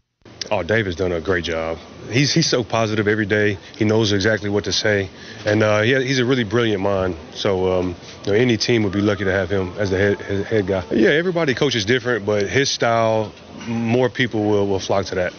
[0.51, 1.79] Oh, Dave has done a great job.
[2.11, 3.59] He's he's so positive every day.
[3.77, 5.09] He knows exactly what to say,
[5.47, 7.17] and uh, he, he's a really brilliant mind.
[7.35, 10.21] So um, you know, any team would be lucky to have him as the head,
[10.21, 10.85] head guy.
[10.91, 13.33] Yeah, everybody coaches different, but his style,
[13.67, 15.33] more people will, will flock to that.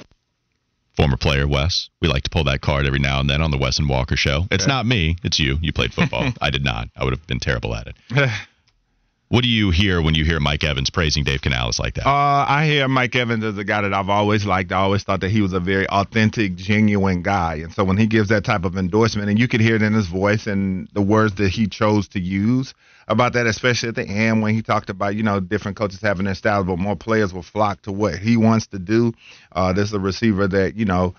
[0.95, 1.89] Former player Wes.
[2.01, 4.15] We like to pull that card every now and then on the Wes and Walker
[4.15, 4.45] show.
[4.49, 5.17] It's not me.
[5.23, 5.57] It's you.
[5.61, 6.31] You played football.
[6.41, 6.87] I did not.
[6.95, 7.95] I would have been terrible at it.
[9.29, 12.07] What do you hear when you hear Mike Evans praising Dave Canales like that?
[12.07, 14.71] Uh, I hear Mike Evans as a guy that I've always liked.
[14.71, 17.55] I always thought that he was a very authentic, genuine guy.
[17.55, 19.93] And so when he gives that type of endorsement, and you could hear it in
[19.93, 22.75] his voice and the words that he chose to use
[23.07, 26.25] about that, especially at the end when he talked about, you know, different coaches having
[26.25, 29.11] their styles, but more players will flock to what he wants to do.
[29.51, 31.15] Uh, this is a receiver that, you know,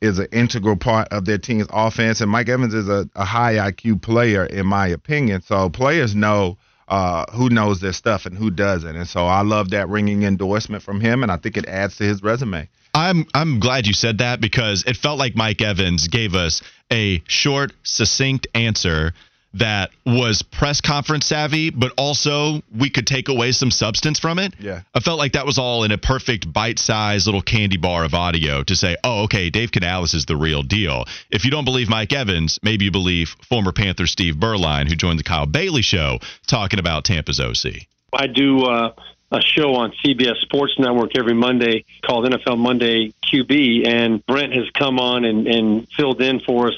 [0.00, 2.22] is an integral part of their team's offense.
[2.22, 5.42] And Mike Evans is a, a high IQ player, in my opinion.
[5.42, 6.56] So players know–
[6.90, 8.96] uh, who knows their stuff and who doesn't.
[8.96, 12.04] And so I love that ringing endorsement from him, and I think it adds to
[12.04, 12.68] his resume.
[12.92, 16.60] I'm I'm glad you said that because it felt like Mike Evans gave us
[16.92, 19.14] a short, succinct answer
[19.54, 24.54] that was press conference savvy, but also we could take away some substance from it.
[24.58, 24.82] Yeah.
[24.94, 28.14] I felt like that was all in a perfect bite sized little candy bar of
[28.14, 31.04] audio to say, oh, okay, Dave Canales is the real deal.
[31.30, 35.18] If you don't believe Mike Evans, maybe you believe former Panther Steve Beuerlein, who joined
[35.18, 37.86] the Kyle Bailey show, talking about Tampa's OC.
[38.12, 38.92] I do uh,
[39.32, 44.68] a show on CBS Sports Network every Monday called NFL Monday QB, and Brent has
[44.70, 46.74] come on and, and filled in for us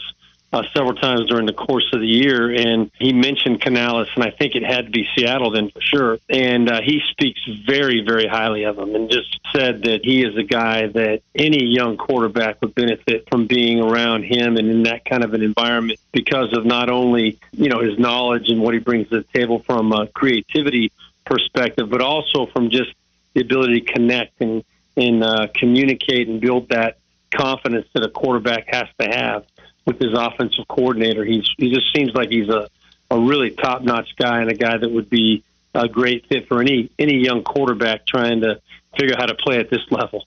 [0.53, 4.31] uh, several times during the course of the year, and he mentioned Canales, and I
[4.31, 6.19] think it had to be Seattle then for sure.
[6.29, 10.37] And uh, he speaks very, very highly of him, and just said that he is
[10.37, 15.05] a guy that any young quarterback would benefit from being around him and in that
[15.05, 18.81] kind of an environment because of not only you know his knowledge and what he
[18.81, 20.93] brings to the table from a creativity
[21.25, 22.93] perspective, but also from just
[23.33, 24.65] the ability to connect and
[24.99, 26.99] and uh, communicate and build that
[27.31, 29.45] confidence that a quarterback has to have
[29.85, 31.25] with his offensive coordinator.
[31.25, 32.69] He's he just seems like he's a
[33.11, 36.61] a really top notch guy and a guy that would be a great fit for
[36.61, 38.61] any any young quarterback trying to
[38.99, 40.25] figure out how to play at this level.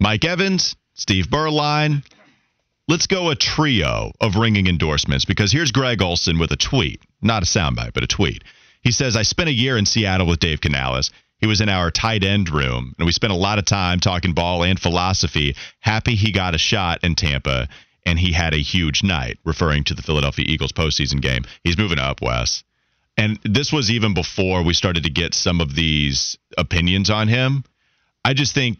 [0.00, 2.04] Mike Evans, Steve Beuerlein.
[2.86, 7.42] Let's go a trio of ringing endorsements because here's Greg Olsen with a tweet, not
[7.42, 8.44] a soundbite, but a tweet.
[8.82, 11.10] He says, I spent a year in Seattle with Dave Canales.
[11.38, 14.34] He was in our tight end room, and we spent a lot of time talking
[14.34, 15.56] ball and philosophy.
[15.80, 17.68] Happy he got a shot in Tampa,
[18.06, 21.44] and he had a huge night, referring to the Philadelphia Eagles postseason game.
[21.62, 22.64] He's moving up, Wes.
[23.16, 27.64] And this was even before we started to get some of these opinions on him.
[28.24, 28.78] I just think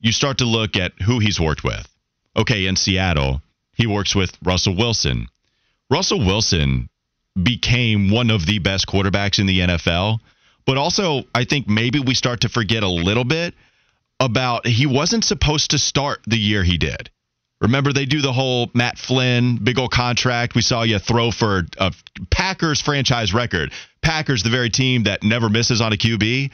[0.00, 1.88] you start to look at who he's worked with.
[2.36, 3.42] Okay, in Seattle,
[3.74, 5.28] he works with Russell Wilson.
[5.90, 6.88] Russell Wilson
[7.40, 10.20] became one of the best quarterbacks in the NFL,
[10.64, 13.54] but also I think maybe we start to forget a little bit
[14.20, 17.10] about he wasn't supposed to start the year he did.
[17.62, 20.56] Remember, they do the whole Matt Flynn big old contract.
[20.56, 21.92] We saw you throw for a
[22.28, 23.72] Packers franchise record.
[24.02, 26.52] Packers, the very team that never misses on a QB.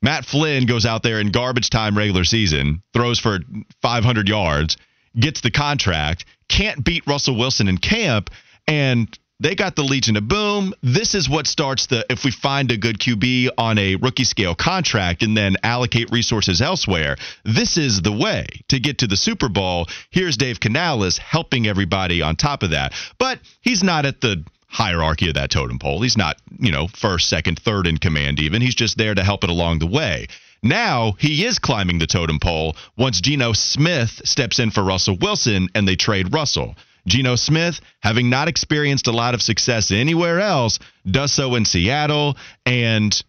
[0.00, 3.40] Matt Flynn goes out there in garbage time regular season, throws for
[3.82, 4.78] 500 yards,
[5.18, 8.30] gets the contract, can't beat Russell Wilson in camp,
[8.66, 10.72] and they got the Legion of Boom.
[10.82, 14.54] This is what starts the if we find a good QB on a rookie scale
[14.54, 17.16] contract and then allocate resources elsewhere.
[17.44, 19.88] This is the way to get to the Super Bowl.
[20.10, 22.94] Here's Dave Canales helping everybody on top of that.
[23.18, 26.00] But he's not at the hierarchy of that totem pole.
[26.00, 28.62] He's not, you know, first, second, third in command even.
[28.62, 30.28] He's just there to help it along the way.
[30.62, 35.68] Now he is climbing the totem pole once Geno Smith steps in for Russell Wilson
[35.74, 36.74] and they trade Russell.
[37.06, 42.36] Geno Smith, having not experienced a lot of success anywhere else, does so in Seattle,
[42.64, 43.22] and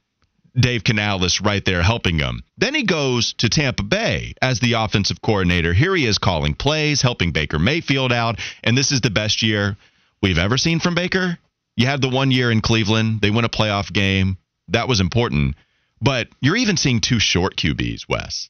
[0.59, 2.43] Dave Canales right there helping him.
[2.57, 5.73] Then he goes to Tampa Bay as the offensive coordinator.
[5.73, 9.77] Here he is calling plays, helping Baker Mayfield out, and this is the best year
[10.21, 11.37] we've ever seen from Baker.
[11.75, 14.37] You had the one year in Cleveland, they win a playoff game.
[14.69, 15.55] That was important.
[16.01, 18.49] But you're even seeing two short QBs, Wes.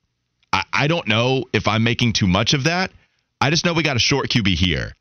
[0.51, 2.91] I, I don't know if I'm making too much of that.
[3.39, 4.93] I just know we got a short QB here.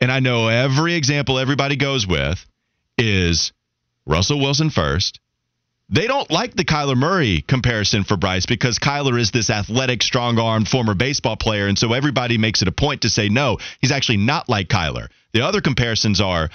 [0.00, 2.44] And I know every example everybody goes with
[2.96, 3.52] is
[4.06, 5.20] Russell Wilson first.
[5.92, 10.38] They don't like the Kyler Murray comparison for Bryce because Kyler is this athletic, strong
[10.38, 11.66] armed former baseball player.
[11.66, 15.08] And so everybody makes it a point to say, no, he's actually not like Kyler.
[15.32, 16.48] The other comparisons are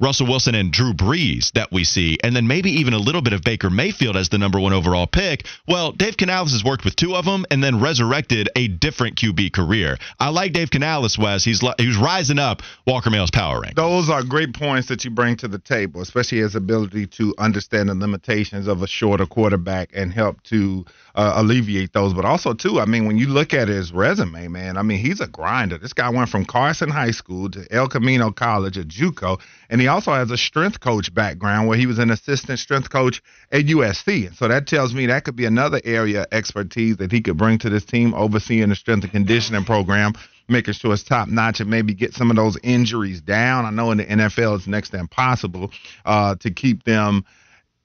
[0.00, 3.32] Russell Wilson and Drew Brees that we see, and then maybe even a little bit
[3.32, 5.44] of Baker Mayfield as the number one overall pick.
[5.66, 9.52] Well, Dave Canales has worked with two of them and then resurrected a different QB
[9.52, 9.98] career.
[10.20, 11.42] I like Dave Canales, Wes.
[11.42, 13.74] He's he's rising up Walker Mayles power rank.
[13.74, 17.88] Those are great points that you bring to the table, especially his ability to understand
[17.88, 20.84] the limitations of a shorter quarterback and help to
[21.18, 22.14] uh, alleviate those.
[22.14, 25.20] But also, too, I mean, when you look at his resume, man, I mean, he's
[25.20, 25.76] a grinder.
[25.76, 29.88] This guy went from Carson High School to El Camino College at JUCO, and he
[29.88, 34.32] also has a strength coach background where he was an assistant strength coach at USC.
[34.36, 37.58] So that tells me that could be another area of expertise that he could bring
[37.58, 40.12] to this team, overseeing the strength and conditioning program
[40.50, 43.66] making sure it's top notch and maybe get some of those injuries down.
[43.66, 45.70] I know in the NFL it's next to impossible
[46.06, 47.26] uh, to keep them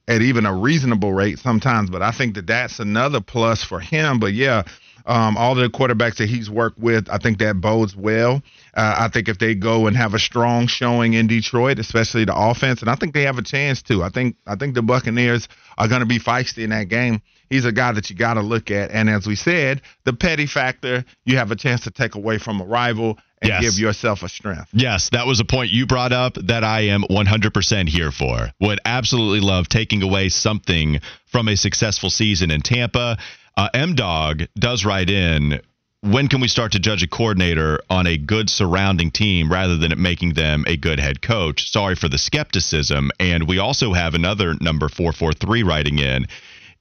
[0.07, 1.89] at even a reasonable rate sometimes.
[1.89, 4.19] But I think that that's another plus for him.
[4.19, 4.63] But yeah,
[5.05, 8.41] um, all the quarterbacks that he's worked with, I think that bodes well.
[8.73, 12.35] Uh, I think if they go and have a strong showing in Detroit, especially the
[12.35, 14.03] offense, and I think they have a chance to.
[14.03, 17.21] I think I think the Buccaneers are going to be feisty in that game.
[17.49, 20.47] He's a guy that you got to look at, and as we said, the petty
[20.47, 23.61] factor, you have a chance to take away from a rival and Yes.
[23.61, 24.67] give yourself a strength.
[24.73, 28.51] Yes, that was a point you brought up that I am 100% here for.
[28.59, 33.17] Would absolutely love taking away something from a successful season in Tampa.
[33.55, 35.61] Uh, M Dog does write in.
[36.01, 39.93] When can we start to judge a coordinator on a good surrounding team rather than
[39.93, 41.71] it making them a good head coach?
[41.71, 43.09] Sorry for the skepticism.
[43.21, 46.27] And we also have another number 443 writing in.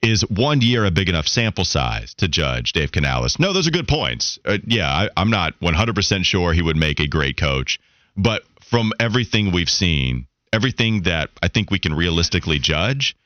[0.03, 3.39] Is one year a big enough sample size to judge Dave Canales?
[3.39, 4.39] No, those are good points.
[4.45, 7.79] Uh, yeah, I, I'm not 100% sure he would make a great coach,
[8.17, 13.17] but from everything we've seen, everything that I think we can realistically judge,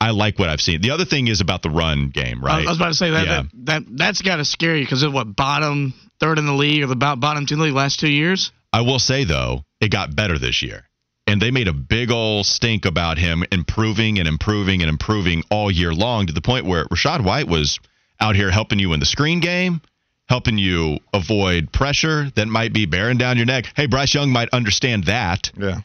[0.00, 0.82] I like what I've seen.
[0.82, 2.66] The other thing is about the run game, right?
[2.66, 3.42] I was about to say that Yeah.
[3.42, 6.82] that, that that's got to scare you because of what bottom third in the league
[6.82, 8.52] or the about bottom two in the league last two years.
[8.72, 10.87] I will say though, it got better this year.
[11.28, 15.70] And they made a big ol' stink about him improving and improving and improving all
[15.70, 17.78] year long to the point where Rachaad White was
[18.20, 19.80] out here helping you in the screen game,
[20.28, 23.66] helping you avoid pressure that might be bearing down your neck.
[23.76, 25.50] Hey, Bryce Young might understand that.
[25.56, 25.80] Yeah.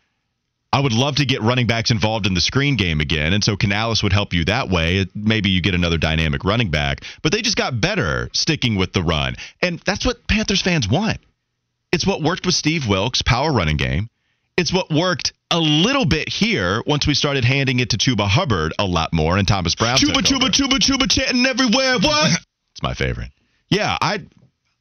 [0.71, 3.31] I would love to get running backs involved in the screen game again.
[3.33, 5.05] And so Canales would help you that way.
[5.13, 7.03] Maybe you get another dynamic running back.
[7.21, 9.35] But they just got better sticking with the run.
[9.61, 11.19] And that's what Panthers fans want.
[11.91, 14.09] It's what worked with Steve Wilks, power running game.
[14.55, 18.73] It's what worked a little bit here once we started handing it to Chuba Hubbard
[18.77, 19.97] a lot more and Thomas Brown.
[19.97, 21.95] Chuba, Chuba, Chuba, Chuba, chanting everywhere.
[21.99, 22.31] What?
[22.71, 23.29] it's my favorite.
[23.69, 24.19] Yeah, I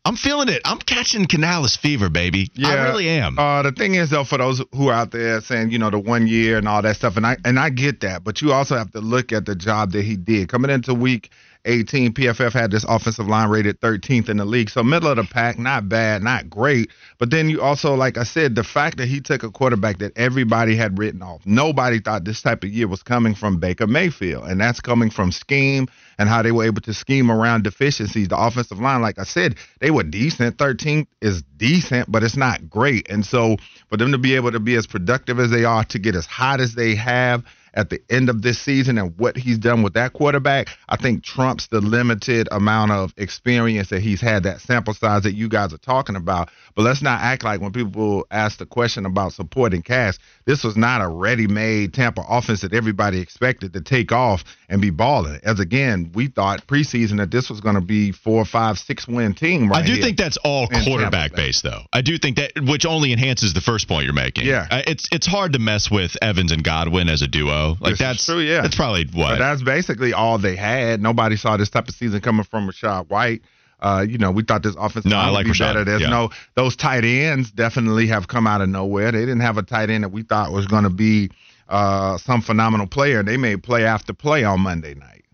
[0.04, 0.60] I'm feeling it.
[0.64, 2.50] I'm catching Canales fever, baby.
[2.54, 3.38] Yeah, I really am.
[3.38, 5.98] Uh, the thing is, though, for those who are out there saying, you know, the
[5.98, 8.76] one year and all that stuff, and I and I get that, but you also
[8.76, 11.30] have to look at the job that he did coming into week
[11.64, 12.12] 18.
[12.12, 15.58] PFF had this offensive line rated 13th in the league, so middle of the pack,
[15.58, 16.90] not bad, not great.
[17.18, 20.12] But then you also, like I said, the fact that he took a quarterback that
[20.16, 21.42] everybody had written off.
[21.46, 25.30] Nobody thought this type of year was coming from Baker Mayfield, and that's coming from
[25.30, 25.88] scheme
[26.18, 28.28] and how they were able to scheme around deficiencies.
[28.28, 30.58] The offensive line, like I said, they were decent.
[30.58, 33.08] 13th is decent, but it's not great.
[33.10, 33.56] And so
[33.88, 36.26] for them to be able to be as productive as they are, to get as
[36.26, 37.44] hot as they have
[37.74, 41.24] at the end of this season and what he's done with that quarterback, I think
[41.24, 45.72] trumps the limited amount of experience that he's had, that sample size that you guys
[45.72, 46.50] are talking about.
[46.74, 50.76] But let's not act like when people ask the question about supporting cast, this was
[50.76, 55.38] not a ready-made Tampa offense that everybody expected to take off and be balling.
[55.44, 59.34] As again, we thought preseason that this was going to be four, five, six win
[59.34, 59.68] team.
[59.68, 61.82] Right I do think that's all quarterback based, though.
[61.92, 64.46] I do think that, which only enhances the first point you're making.
[64.46, 64.66] Yeah.
[64.70, 67.76] Uh, it's it's hard to mess with Evans and Godwin as a duo.
[67.80, 68.62] Like This that's true, yeah.
[68.62, 69.38] That's probably But what.
[69.38, 71.02] that's basically all they had.
[71.02, 73.42] Nobody saw this type of season coming from Rachaad White.
[73.78, 75.84] Uh, you know, we thought this offensive No, I would like be Rachaad, better.
[75.84, 76.08] There's yeah.
[76.08, 79.12] no those tight ends definitely have come out of nowhere.
[79.12, 81.30] They didn't have a tight end that we thought was going to be
[81.68, 83.22] uh, some phenomenal player.
[83.22, 85.24] They made play after play on Monday night.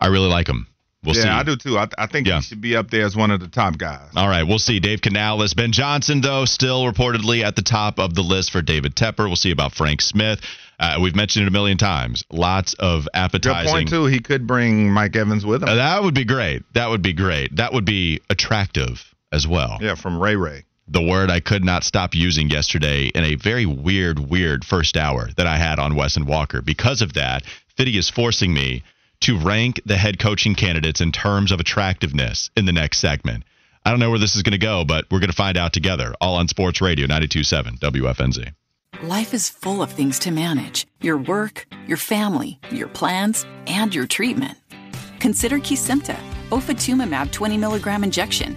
[0.00, 0.66] I really like him.
[1.02, 1.28] We'll yeah, see.
[1.28, 1.78] I do too.
[1.78, 2.36] I, I think Yeah.
[2.36, 4.08] he should be up there as one of the top guys.
[4.16, 4.80] All right, we'll see.
[4.80, 8.94] Dave Canales, Ben Johnson, though, still reportedly at the top of the list for David
[8.96, 9.26] Tepper.
[9.26, 10.40] We'll see about Frank Smith.
[10.80, 12.24] Uh, we've mentioned it a million times.
[12.32, 13.70] Lots of appetizing.
[13.70, 14.06] point too.
[14.06, 15.68] He could bring Mike Evans with him.
[15.68, 16.62] Uh, that would be great.
[16.72, 17.56] That would be great.
[17.56, 19.78] That would be attractive as well.
[19.80, 20.64] yeah, from Ray Ray.
[20.86, 25.30] The word I could not stop using yesterday in a very weird, weird first hour
[25.36, 26.60] that I had on Wes and Walker.
[26.60, 27.42] Because of that,
[27.76, 28.82] Fiddy is forcing me
[29.20, 33.44] to rank the head coaching candidates in terms of attractiveness in the next segment.
[33.86, 35.72] I don't know where this is going to go, but we're going to find out
[35.72, 36.14] together.
[36.20, 38.52] All on Sports Radio 927 WFNZ.
[39.02, 44.06] Life is full of things to manage your work, your family, your plans, and your
[44.06, 44.56] treatment.
[45.18, 46.18] Consider Kesimpta,
[46.50, 48.56] ofatumumab 20 milligram injection.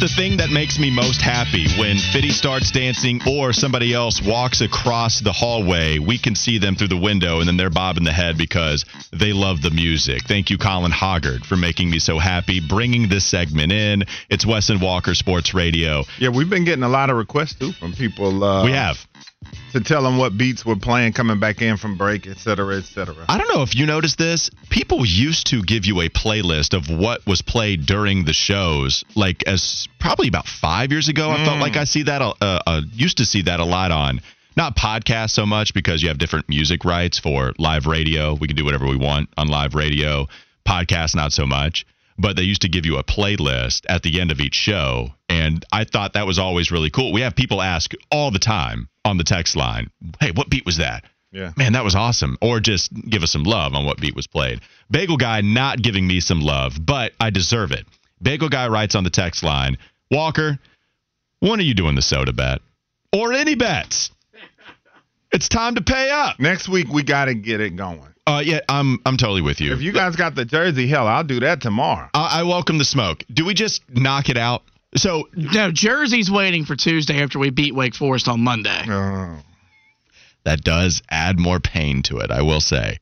[0.00, 4.60] The thing that makes me most happy when Fiddy starts dancing or somebody else walks
[4.60, 5.98] across the hallway.
[5.98, 9.32] We can see them through the window and then they're bobbing the head because they
[9.32, 10.22] love the music.
[10.22, 14.04] Thank you, Colin Hoggard, for making me so happy, bringing this segment in.
[14.30, 16.04] It's Wes and Walker Sports Radio.
[16.18, 18.44] Yeah, we've been getting a lot of requests too from people.
[18.44, 19.04] Uh, we have.
[19.72, 22.84] To tell them what beats we're playing coming back in from break, et cetera, et
[22.84, 23.24] cetera.
[23.28, 24.50] I don't know if you noticed this.
[24.70, 29.44] People used to give you a playlist of what was played during the shows, like
[29.46, 31.30] as probably about five years ago.
[31.30, 32.22] I felt like I see that.
[32.22, 34.20] Uh, uh, used to see that a lot on
[34.56, 38.34] not podcasts so much because you have different music rights for live radio.
[38.34, 40.26] We can do whatever we want on live radio.
[40.66, 41.86] Podcasts, not so much.
[42.18, 45.10] But they used to give you a playlist at the end of each show.
[45.28, 47.12] And I thought that was always really cool.
[47.12, 49.90] We have people ask all the time on the text line,
[50.20, 51.04] hey, what beat was that?
[51.30, 51.52] Yeah.
[51.56, 52.36] Man, that was awesome.
[52.40, 54.60] Or just give us some love on what beat was played.
[54.90, 57.86] Bagel Guy not giving me some love, but I deserve it.
[58.20, 59.78] Bagel Guy writes on the text line
[60.10, 60.58] Walker,
[61.40, 62.60] when are you doing the soda bet?
[63.12, 64.10] Or any bets?
[65.30, 66.40] It's time to pay up.
[66.40, 68.14] Next week we got to get it going.
[68.28, 69.72] Uh, yeah, I'm I'm totally with you.
[69.72, 72.10] If you guys got the jersey, hell, I'll do that tomorrow.
[72.12, 73.24] I, I welcome the smoke.
[73.32, 74.64] Do we just knock it out?
[74.96, 78.84] So No, Jersey's waiting for Tuesday after we beat Wake Forest on Monday.
[78.86, 79.38] Oh.
[80.44, 82.98] that does add more pain to it, I will say.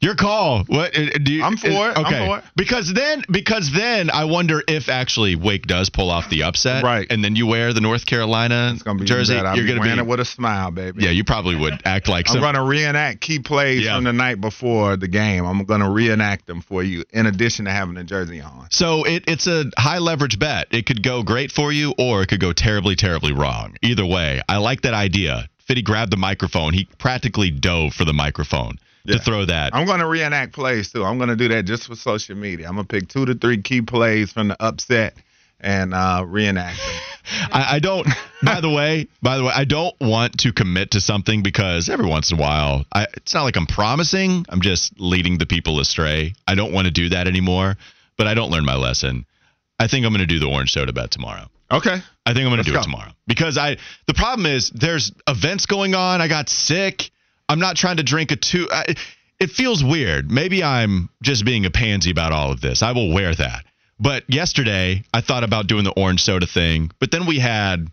[0.00, 0.64] Your call.
[0.64, 1.98] What uh, do you, I'm for it.
[1.98, 2.26] I'm Okay.
[2.26, 2.44] for it.
[2.56, 7.06] Because then, because then, I wonder if actually Wake does pull off the upset, Right.
[7.10, 9.34] And then you wear the North Carolina It's gonna be jersey.
[9.34, 11.04] You're be gonna wearing be it with a smile, baby.
[11.04, 12.54] Yeah, you probably would act like I'm some.
[12.54, 13.96] to reenact key plays Yeah.
[13.96, 15.44] from the night before the game.
[15.44, 18.68] I'm going to reenact them for you, in addition to having the jersey on.
[18.70, 20.68] So it, it's a high leverage bet.
[20.70, 23.76] It could go great for you, or it could go terribly, terribly wrong.
[23.82, 25.48] Either way, I like that idea.
[25.58, 26.72] Fitty grabbed the microphone.
[26.72, 29.16] He practically dove for the microphone Yeah.
[29.16, 29.74] to throw that.
[29.74, 31.04] I'm going to reenact plays too.
[31.04, 32.68] I'm going to do that just for social media.
[32.68, 35.14] I'm going to pick two to three key plays from the upset
[35.60, 37.48] and uh, reenact them.
[37.52, 38.06] I, I don't.
[38.42, 42.06] by the way, by the way, I don't want to commit to something because every
[42.06, 44.46] once in a while, I, it's not like I'm promising.
[44.48, 46.34] I'm just leading the people astray.
[46.46, 47.76] I don't want to do that anymore.
[48.16, 49.24] But I don't learn my lesson.
[49.78, 51.46] I think I'm going to do the orange soda bet tomorrow.
[51.70, 51.96] Okay.
[52.26, 52.80] I think I'm going to do go.
[52.80, 53.78] it tomorrow because I.
[54.06, 56.20] The problem is there's events going on.
[56.20, 57.10] I got sick.
[57.50, 58.68] I'm not trying to drink a two.
[58.70, 58.94] I,
[59.38, 60.30] it feels weird.
[60.30, 62.82] Maybe I'm just being a pansy about all of this.
[62.82, 63.64] I will wear that.
[63.98, 66.90] But yesterday I thought about doing the orange soda thing.
[67.00, 67.88] But then we had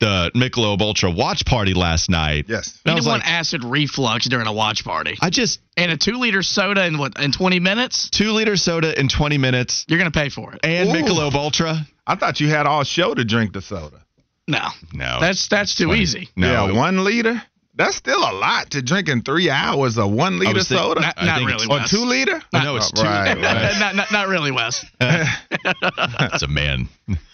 [0.00, 2.46] the Michelob Ultra watch party last night.
[2.48, 2.78] Yes.
[2.84, 5.16] And I You was don't like, want acid reflux during a watch party.
[5.20, 8.10] I just And a two liter soda in what in 20 minutes?
[8.10, 10.60] two liter soda in 20 minutes You're gonna pay for it.
[10.64, 10.92] and Ooh.
[10.92, 11.86] Michelob Ultra.
[12.06, 14.02] I thought you had all show to drink the soda.
[14.48, 16.00] No, No, that's that's too Funny.
[16.00, 16.28] easy.
[16.34, 17.40] No, yeah, one liter.
[17.74, 19.96] That's still a lot to drink in three hours.
[19.96, 21.64] A one liter was think- soda Not, not really.
[21.64, 22.42] it's- or two liter.
[22.52, 23.02] I know it's two.
[23.02, 23.78] right, right.
[23.78, 24.84] not, not, not really, Wes.
[25.00, 26.88] That's a man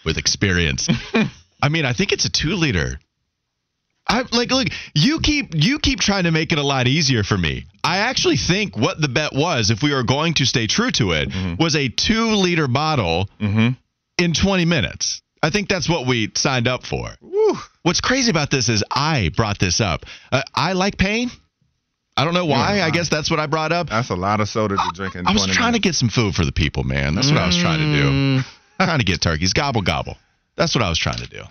[0.05, 0.89] with experience.
[1.63, 2.99] I mean, I think it's a two liter.
[4.11, 7.37] I like look, you keep you keep trying to make it a lot easier for
[7.37, 7.67] me.
[7.85, 11.13] I actually think what the bet was, if we were going to stay true to
[11.13, 13.71] it, was a two liter bottle Mm-hmm.
[14.19, 15.21] in 20 minutes.
[15.43, 17.11] I think that's what we signed up for.
[17.83, 20.05] What's crazy about this is I brought this up.
[20.33, 21.31] Uh, I like pain.
[22.17, 22.79] I don't know why.
[22.79, 23.89] Yeah, I guess that's what I brought up.
[23.91, 26.09] That's a lot of soda to drink in I was 20 trying to get some
[26.09, 27.15] food for the people, man.
[27.15, 28.09] That's what I was trying to do.
[28.09, 28.45] Mm.
[28.81, 29.53] trying to get turkeys.
[29.53, 30.17] Gobble, gobble.
[30.57, 31.43] That's what I was trying to do.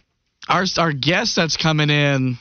[0.49, 2.37] Our our guest that's coming in,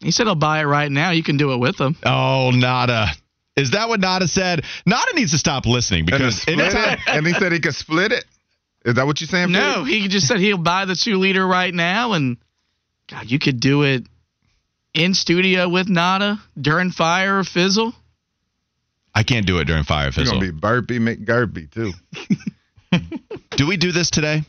[0.00, 1.10] he said he'll buy it right now.
[1.10, 1.96] You can do it with him.
[2.04, 3.08] Oh, Nada.
[3.56, 4.64] Is that what Nada said?
[4.86, 6.92] Nada needs to stop listening And, because split anytime.
[6.94, 7.00] it?
[7.08, 8.24] and he said he could split it.
[8.88, 9.52] Is that what you're saying?
[9.52, 10.00] No, Philly?
[10.00, 12.38] he just said he'll buy the two liter right now, and
[13.10, 14.04] God, you could do it
[14.94, 17.92] in studio with Nada during fire or fizzle.
[19.14, 20.36] I can't do it during fire fizzle.
[20.36, 20.60] You're fizzle.
[20.60, 21.92] gonna be burpy McGurpy too.
[23.56, 24.42] do we do this today?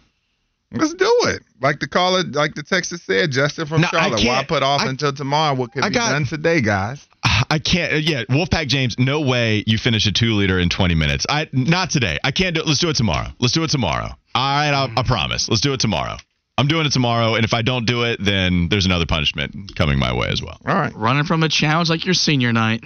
[0.72, 1.42] Let's do it.
[1.62, 4.24] Like the caller, like the Texas said, Justin from No, Charlotte.
[4.24, 5.54] Why put off I- until tomorrow?
[5.56, 7.06] What could I be got- done today, guys?
[7.24, 8.04] I can't.
[8.04, 8.98] Yeah, Wolfpack James.
[8.98, 11.26] No way you finish a two liter in 20 minutes.
[11.28, 12.18] I not today.
[12.24, 12.68] I can't do it.
[12.68, 13.30] Let's do it tomorrow.
[13.40, 14.10] Let's do it tomorrow.
[14.36, 15.50] All right, I'll, I promise.
[15.50, 16.18] Let's do it tomorrow.
[16.58, 19.98] I'm doing it tomorrow, and if I don't do it, then there's another punishment coming
[19.98, 20.60] my way as well.
[20.68, 20.94] All right.
[20.94, 22.84] Running from a challenge like your senior night.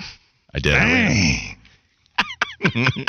[0.53, 0.73] I did.
[0.73, 1.57] Dang.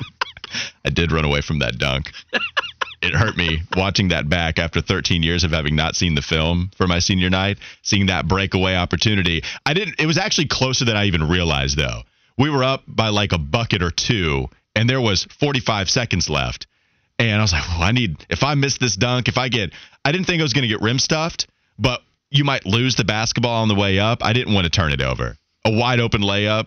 [0.84, 2.12] I did run away from that dunk.
[3.04, 6.70] It hurt me watching that back after 13 years of having not seen the film
[6.76, 9.42] for my senior night, seeing that breakaway opportunity.
[9.66, 12.02] I didn't it was actually closer than I even realized though.
[12.38, 16.66] We were up by like a bucket or two and there was 45 seconds left.
[17.18, 19.72] And I was like, well, I need if I miss this dunk, if I get
[20.04, 21.46] I didn't think I was going to get rim stuffed,
[21.78, 24.24] but you might lose the basketball on the way up.
[24.24, 25.36] I didn't want to turn it over.
[25.64, 26.66] A wide open layup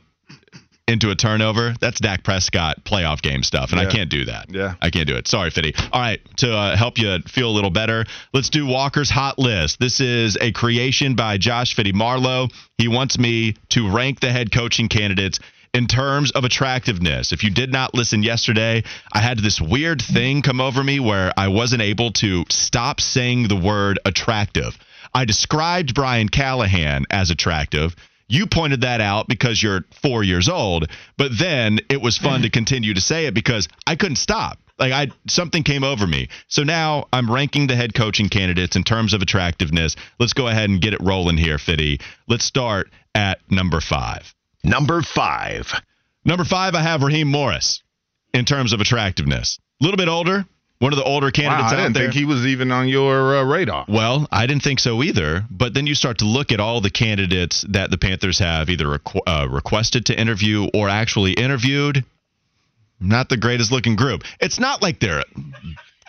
[0.87, 4.45] into a turnover, that's Dak Prescott playoff game stuff, and I can't do that.
[4.49, 4.75] Yeah.
[4.81, 5.27] I can't do it.
[5.27, 5.73] Sorry, Fitty.
[5.91, 9.79] All right, to uh, help you feel a little better, let's do Walker's Hot List.
[9.79, 12.47] This is a creation by Josh Fitty Marlowe.
[12.77, 15.39] He wants me to rank the head coaching candidates
[15.73, 17.31] in terms of attractiveness.
[17.31, 21.33] If you did not listen yesterday, I had this weird thing come over me where
[21.37, 24.77] I wasn't able to stop saying the word attractive.
[25.13, 27.95] I described Brian Callahan as attractive.
[28.29, 32.49] You pointed that out because you're four years old, but then it was fun to
[32.59, 34.59] continue to say it because I couldn't stop.
[34.79, 36.29] Like I something came over me.
[36.47, 39.95] So now I'm ranking the head coaching candidates in terms of attractiveness.
[40.19, 41.99] Let's go ahead and get it rolling here, Fitty.
[42.27, 44.33] Let's start at number five.
[44.63, 45.71] Number five.
[46.25, 47.81] Number five, I have Raheem Morris
[48.33, 49.59] in terms of attractiveness.
[49.81, 50.45] A little bit older,
[50.79, 53.37] one of the older Wow, candidates I out didn't think he was even on your
[53.37, 53.85] uh, radar.
[53.87, 55.43] Well, I didn't think so either.
[55.49, 58.85] But then you start to look at all the candidates that the Panthers have either
[58.85, 62.03] requ- uh, requested to interview or actually interviewed.
[62.99, 64.23] Not the greatest looking group.
[64.39, 65.23] It's not like they're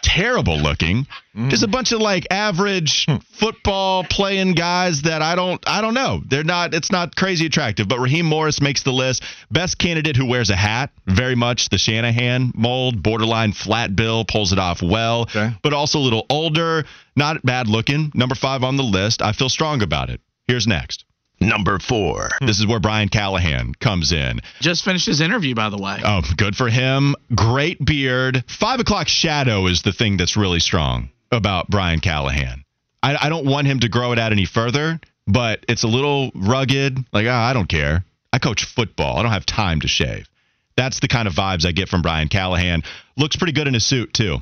[0.09, 1.07] terrible looking.
[1.37, 1.51] Mm.
[1.51, 3.17] Just a bunch of like average hmm.
[3.31, 6.23] football playing guys that I don't I don't know.
[6.27, 9.23] They're not it's not crazy attractive, but Raheem Morris makes the list.
[9.51, 14.53] Best candidate who wears a hat, very much the Shanahan mold, borderline flat bill, pulls
[14.53, 15.51] it off well, Okay.
[15.63, 16.85] but also a little older,
[17.15, 18.11] not bad looking.
[18.15, 19.21] Number 5 on the list.
[19.21, 20.21] I feel strong about it.
[20.47, 21.05] Here's next.
[21.41, 22.31] Number four.
[22.39, 22.47] Hmm.
[22.47, 24.41] This is where Brian Callahan comes in.
[24.61, 26.01] Just finished his interview, by the way.
[26.05, 27.15] Oh, good for him.
[27.35, 28.45] Great beard.
[28.49, 32.65] Five o'clock shadow is the thing that's really strong about Brian Callahan.
[33.03, 36.31] I, I don't want him to grow it out any further, but it's a little
[36.35, 36.99] rugged.
[37.13, 38.05] Like, oh, I don't care.
[38.33, 39.19] I coach football.
[39.19, 40.29] I don't have time to shave.
[40.77, 42.83] That's the kind of vibes I get from Brian Callahan.
[43.17, 44.39] Looks pretty good in a suit, too.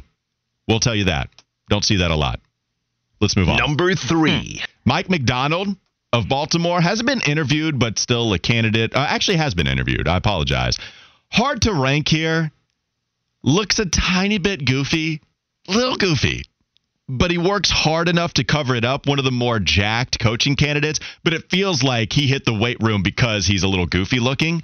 [0.68, 1.30] We'll tell you that.
[1.68, 2.40] Don't see that a lot.
[3.20, 3.56] Let's move on.
[3.56, 4.58] Number three.
[4.58, 4.64] Hmm.
[4.84, 5.68] Mike Macdonald
[6.12, 8.94] of Baltimore hasn't been interviewed, but still a candidate.
[8.94, 10.08] Uh, actually, has been interviewed.
[10.08, 10.78] I apologize.
[11.30, 12.50] Hard to rank here.
[13.42, 15.20] Looks a tiny bit goofy,
[15.68, 16.44] little goofy,
[17.08, 19.06] but he works hard enough to cover it up.
[19.06, 22.78] One of the more jacked coaching candidates, but it feels like he hit the weight
[22.80, 24.62] room because he's a little goofy looking.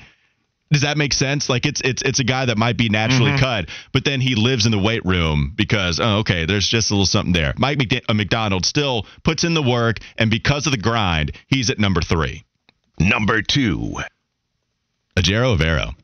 [0.72, 1.48] Does that make sense?
[1.48, 3.38] Like it's it's it's a guy that might be naturally Mhm.
[3.40, 6.94] cut, but then he lives in the weight room because oh okay, there's just a
[6.94, 7.52] little something there.
[7.58, 11.68] Mike McD- uh, Macdonald still puts in the work, and because of the grind, he's
[11.70, 12.44] at number three.
[12.98, 13.96] Number two.
[15.16, 15.94] Ejiro Evero.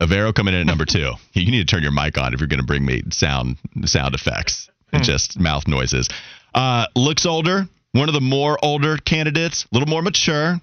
[0.00, 1.12] Evero coming in at number two.
[1.32, 4.14] You need to turn your mic on if you're going to bring me sound sound
[4.14, 6.08] effects and just mouth noises.
[6.54, 7.68] Uh, looks older.
[7.92, 9.64] One of the more older candidates.
[9.64, 10.60] A little more mature.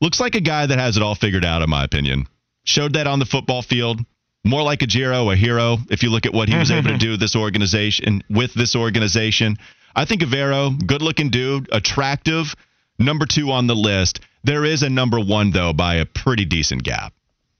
[0.00, 2.26] Looks like a guy that has it all figured out, in my opinion.
[2.66, 4.00] Showed that on the football field.
[4.44, 5.78] More like a Jiro, a hero.
[5.88, 8.76] If you look at what he was able to do with this organization, with this
[8.76, 9.56] organization,
[9.94, 12.54] I think Evero, good-looking dude, attractive,
[12.98, 14.20] number two on the list.
[14.44, 17.12] There is a number one though by a pretty decent gap.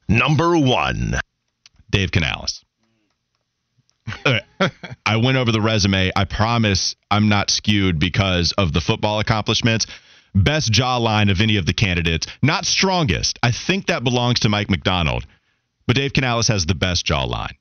[0.09, 1.15] Number one.
[1.91, 2.65] Dave Canales.
[4.25, 4.41] Uh,
[5.05, 6.13] I went over the resume.
[6.15, 9.87] I promise I'm not skewed because of the football accomplishments.
[10.37, 12.27] Best jawline of any of the candidates.
[12.43, 13.39] Not strongest.
[13.43, 15.27] I think that belongs to Mike Macdonald.
[15.87, 17.55] But Dave Canales has the best jawline.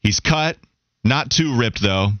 [0.00, 0.56] He's cut,
[1.04, 2.12] not too ripped though.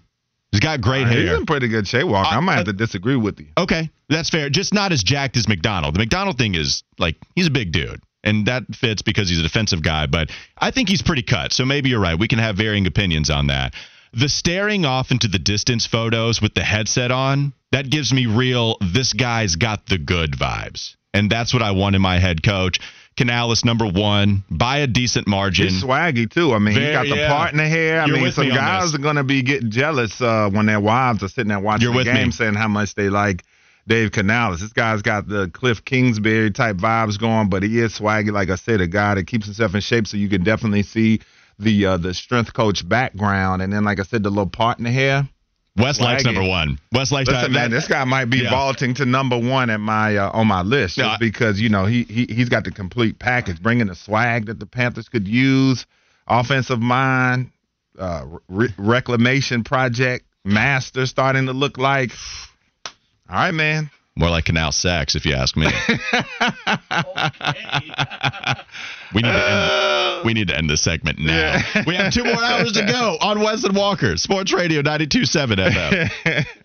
[0.50, 1.22] He's got great He's hair.
[1.22, 2.34] He's in pretty good shape, Walker.
[2.34, 3.46] Uh, I might have uh, to disagree with you.
[3.56, 4.50] Okay, that's fair.
[4.50, 5.94] Just not as jacked as Macdonald.
[5.94, 9.44] The Macdonald thing is like he's a big dude, and that fits because he's a
[9.44, 10.06] defensive guy.
[10.06, 11.52] But I think he's pretty cut.
[11.52, 12.18] So maybe you're right.
[12.18, 13.74] We can have varying opinions on that.
[14.12, 18.76] The staring off into the distance photos with the headset on that gives me real.
[18.80, 22.80] This guy's got the good vibes, and that's what I want in my head coach.
[23.16, 25.68] Canales number one by a decent margin.
[25.68, 26.52] He's swaggy too.
[26.54, 27.28] I mean, he Very- got the yeah.
[27.28, 28.00] partner hair.
[28.02, 31.22] I You're mean, some me guys are gonna be getting jealous uh, when their wives
[31.22, 32.32] are sitting there watching You're the game, me.
[32.32, 33.42] saying how much they like
[33.86, 34.60] Dave Canales.
[34.60, 38.30] This guy's got the Kliff Kingsbury type vibes going, but he is swaggy.
[38.32, 41.20] Like I said, a guy that keeps himself in shape, so you can definitely see
[41.58, 45.28] the uh, the strength coach background, and then like I said, the little partner hair.
[45.76, 46.78] Wes likes number one.
[46.92, 48.50] Wes likes Listen, man, this guy might be Yeah.
[48.50, 51.16] vaulting to number one at my uh, on my list just Yeah.
[51.18, 54.66] because you know he, he he's got the complete package, bringing the swag that the
[54.66, 55.86] Panthers could use,
[56.26, 57.50] offensive mind,
[57.98, 62.10] uh, re- reclamation project master starting to look like.
[63.28, 63.90] All right, man.
[64.16, 65.66] More like Canal Sex, if you ask me.
[69.14, 71.60] we need to end, we need to end this segment now.
[71.86, 76.46] We have two more hours to go on Wes and Walker, Sports Radio 92.7 FM.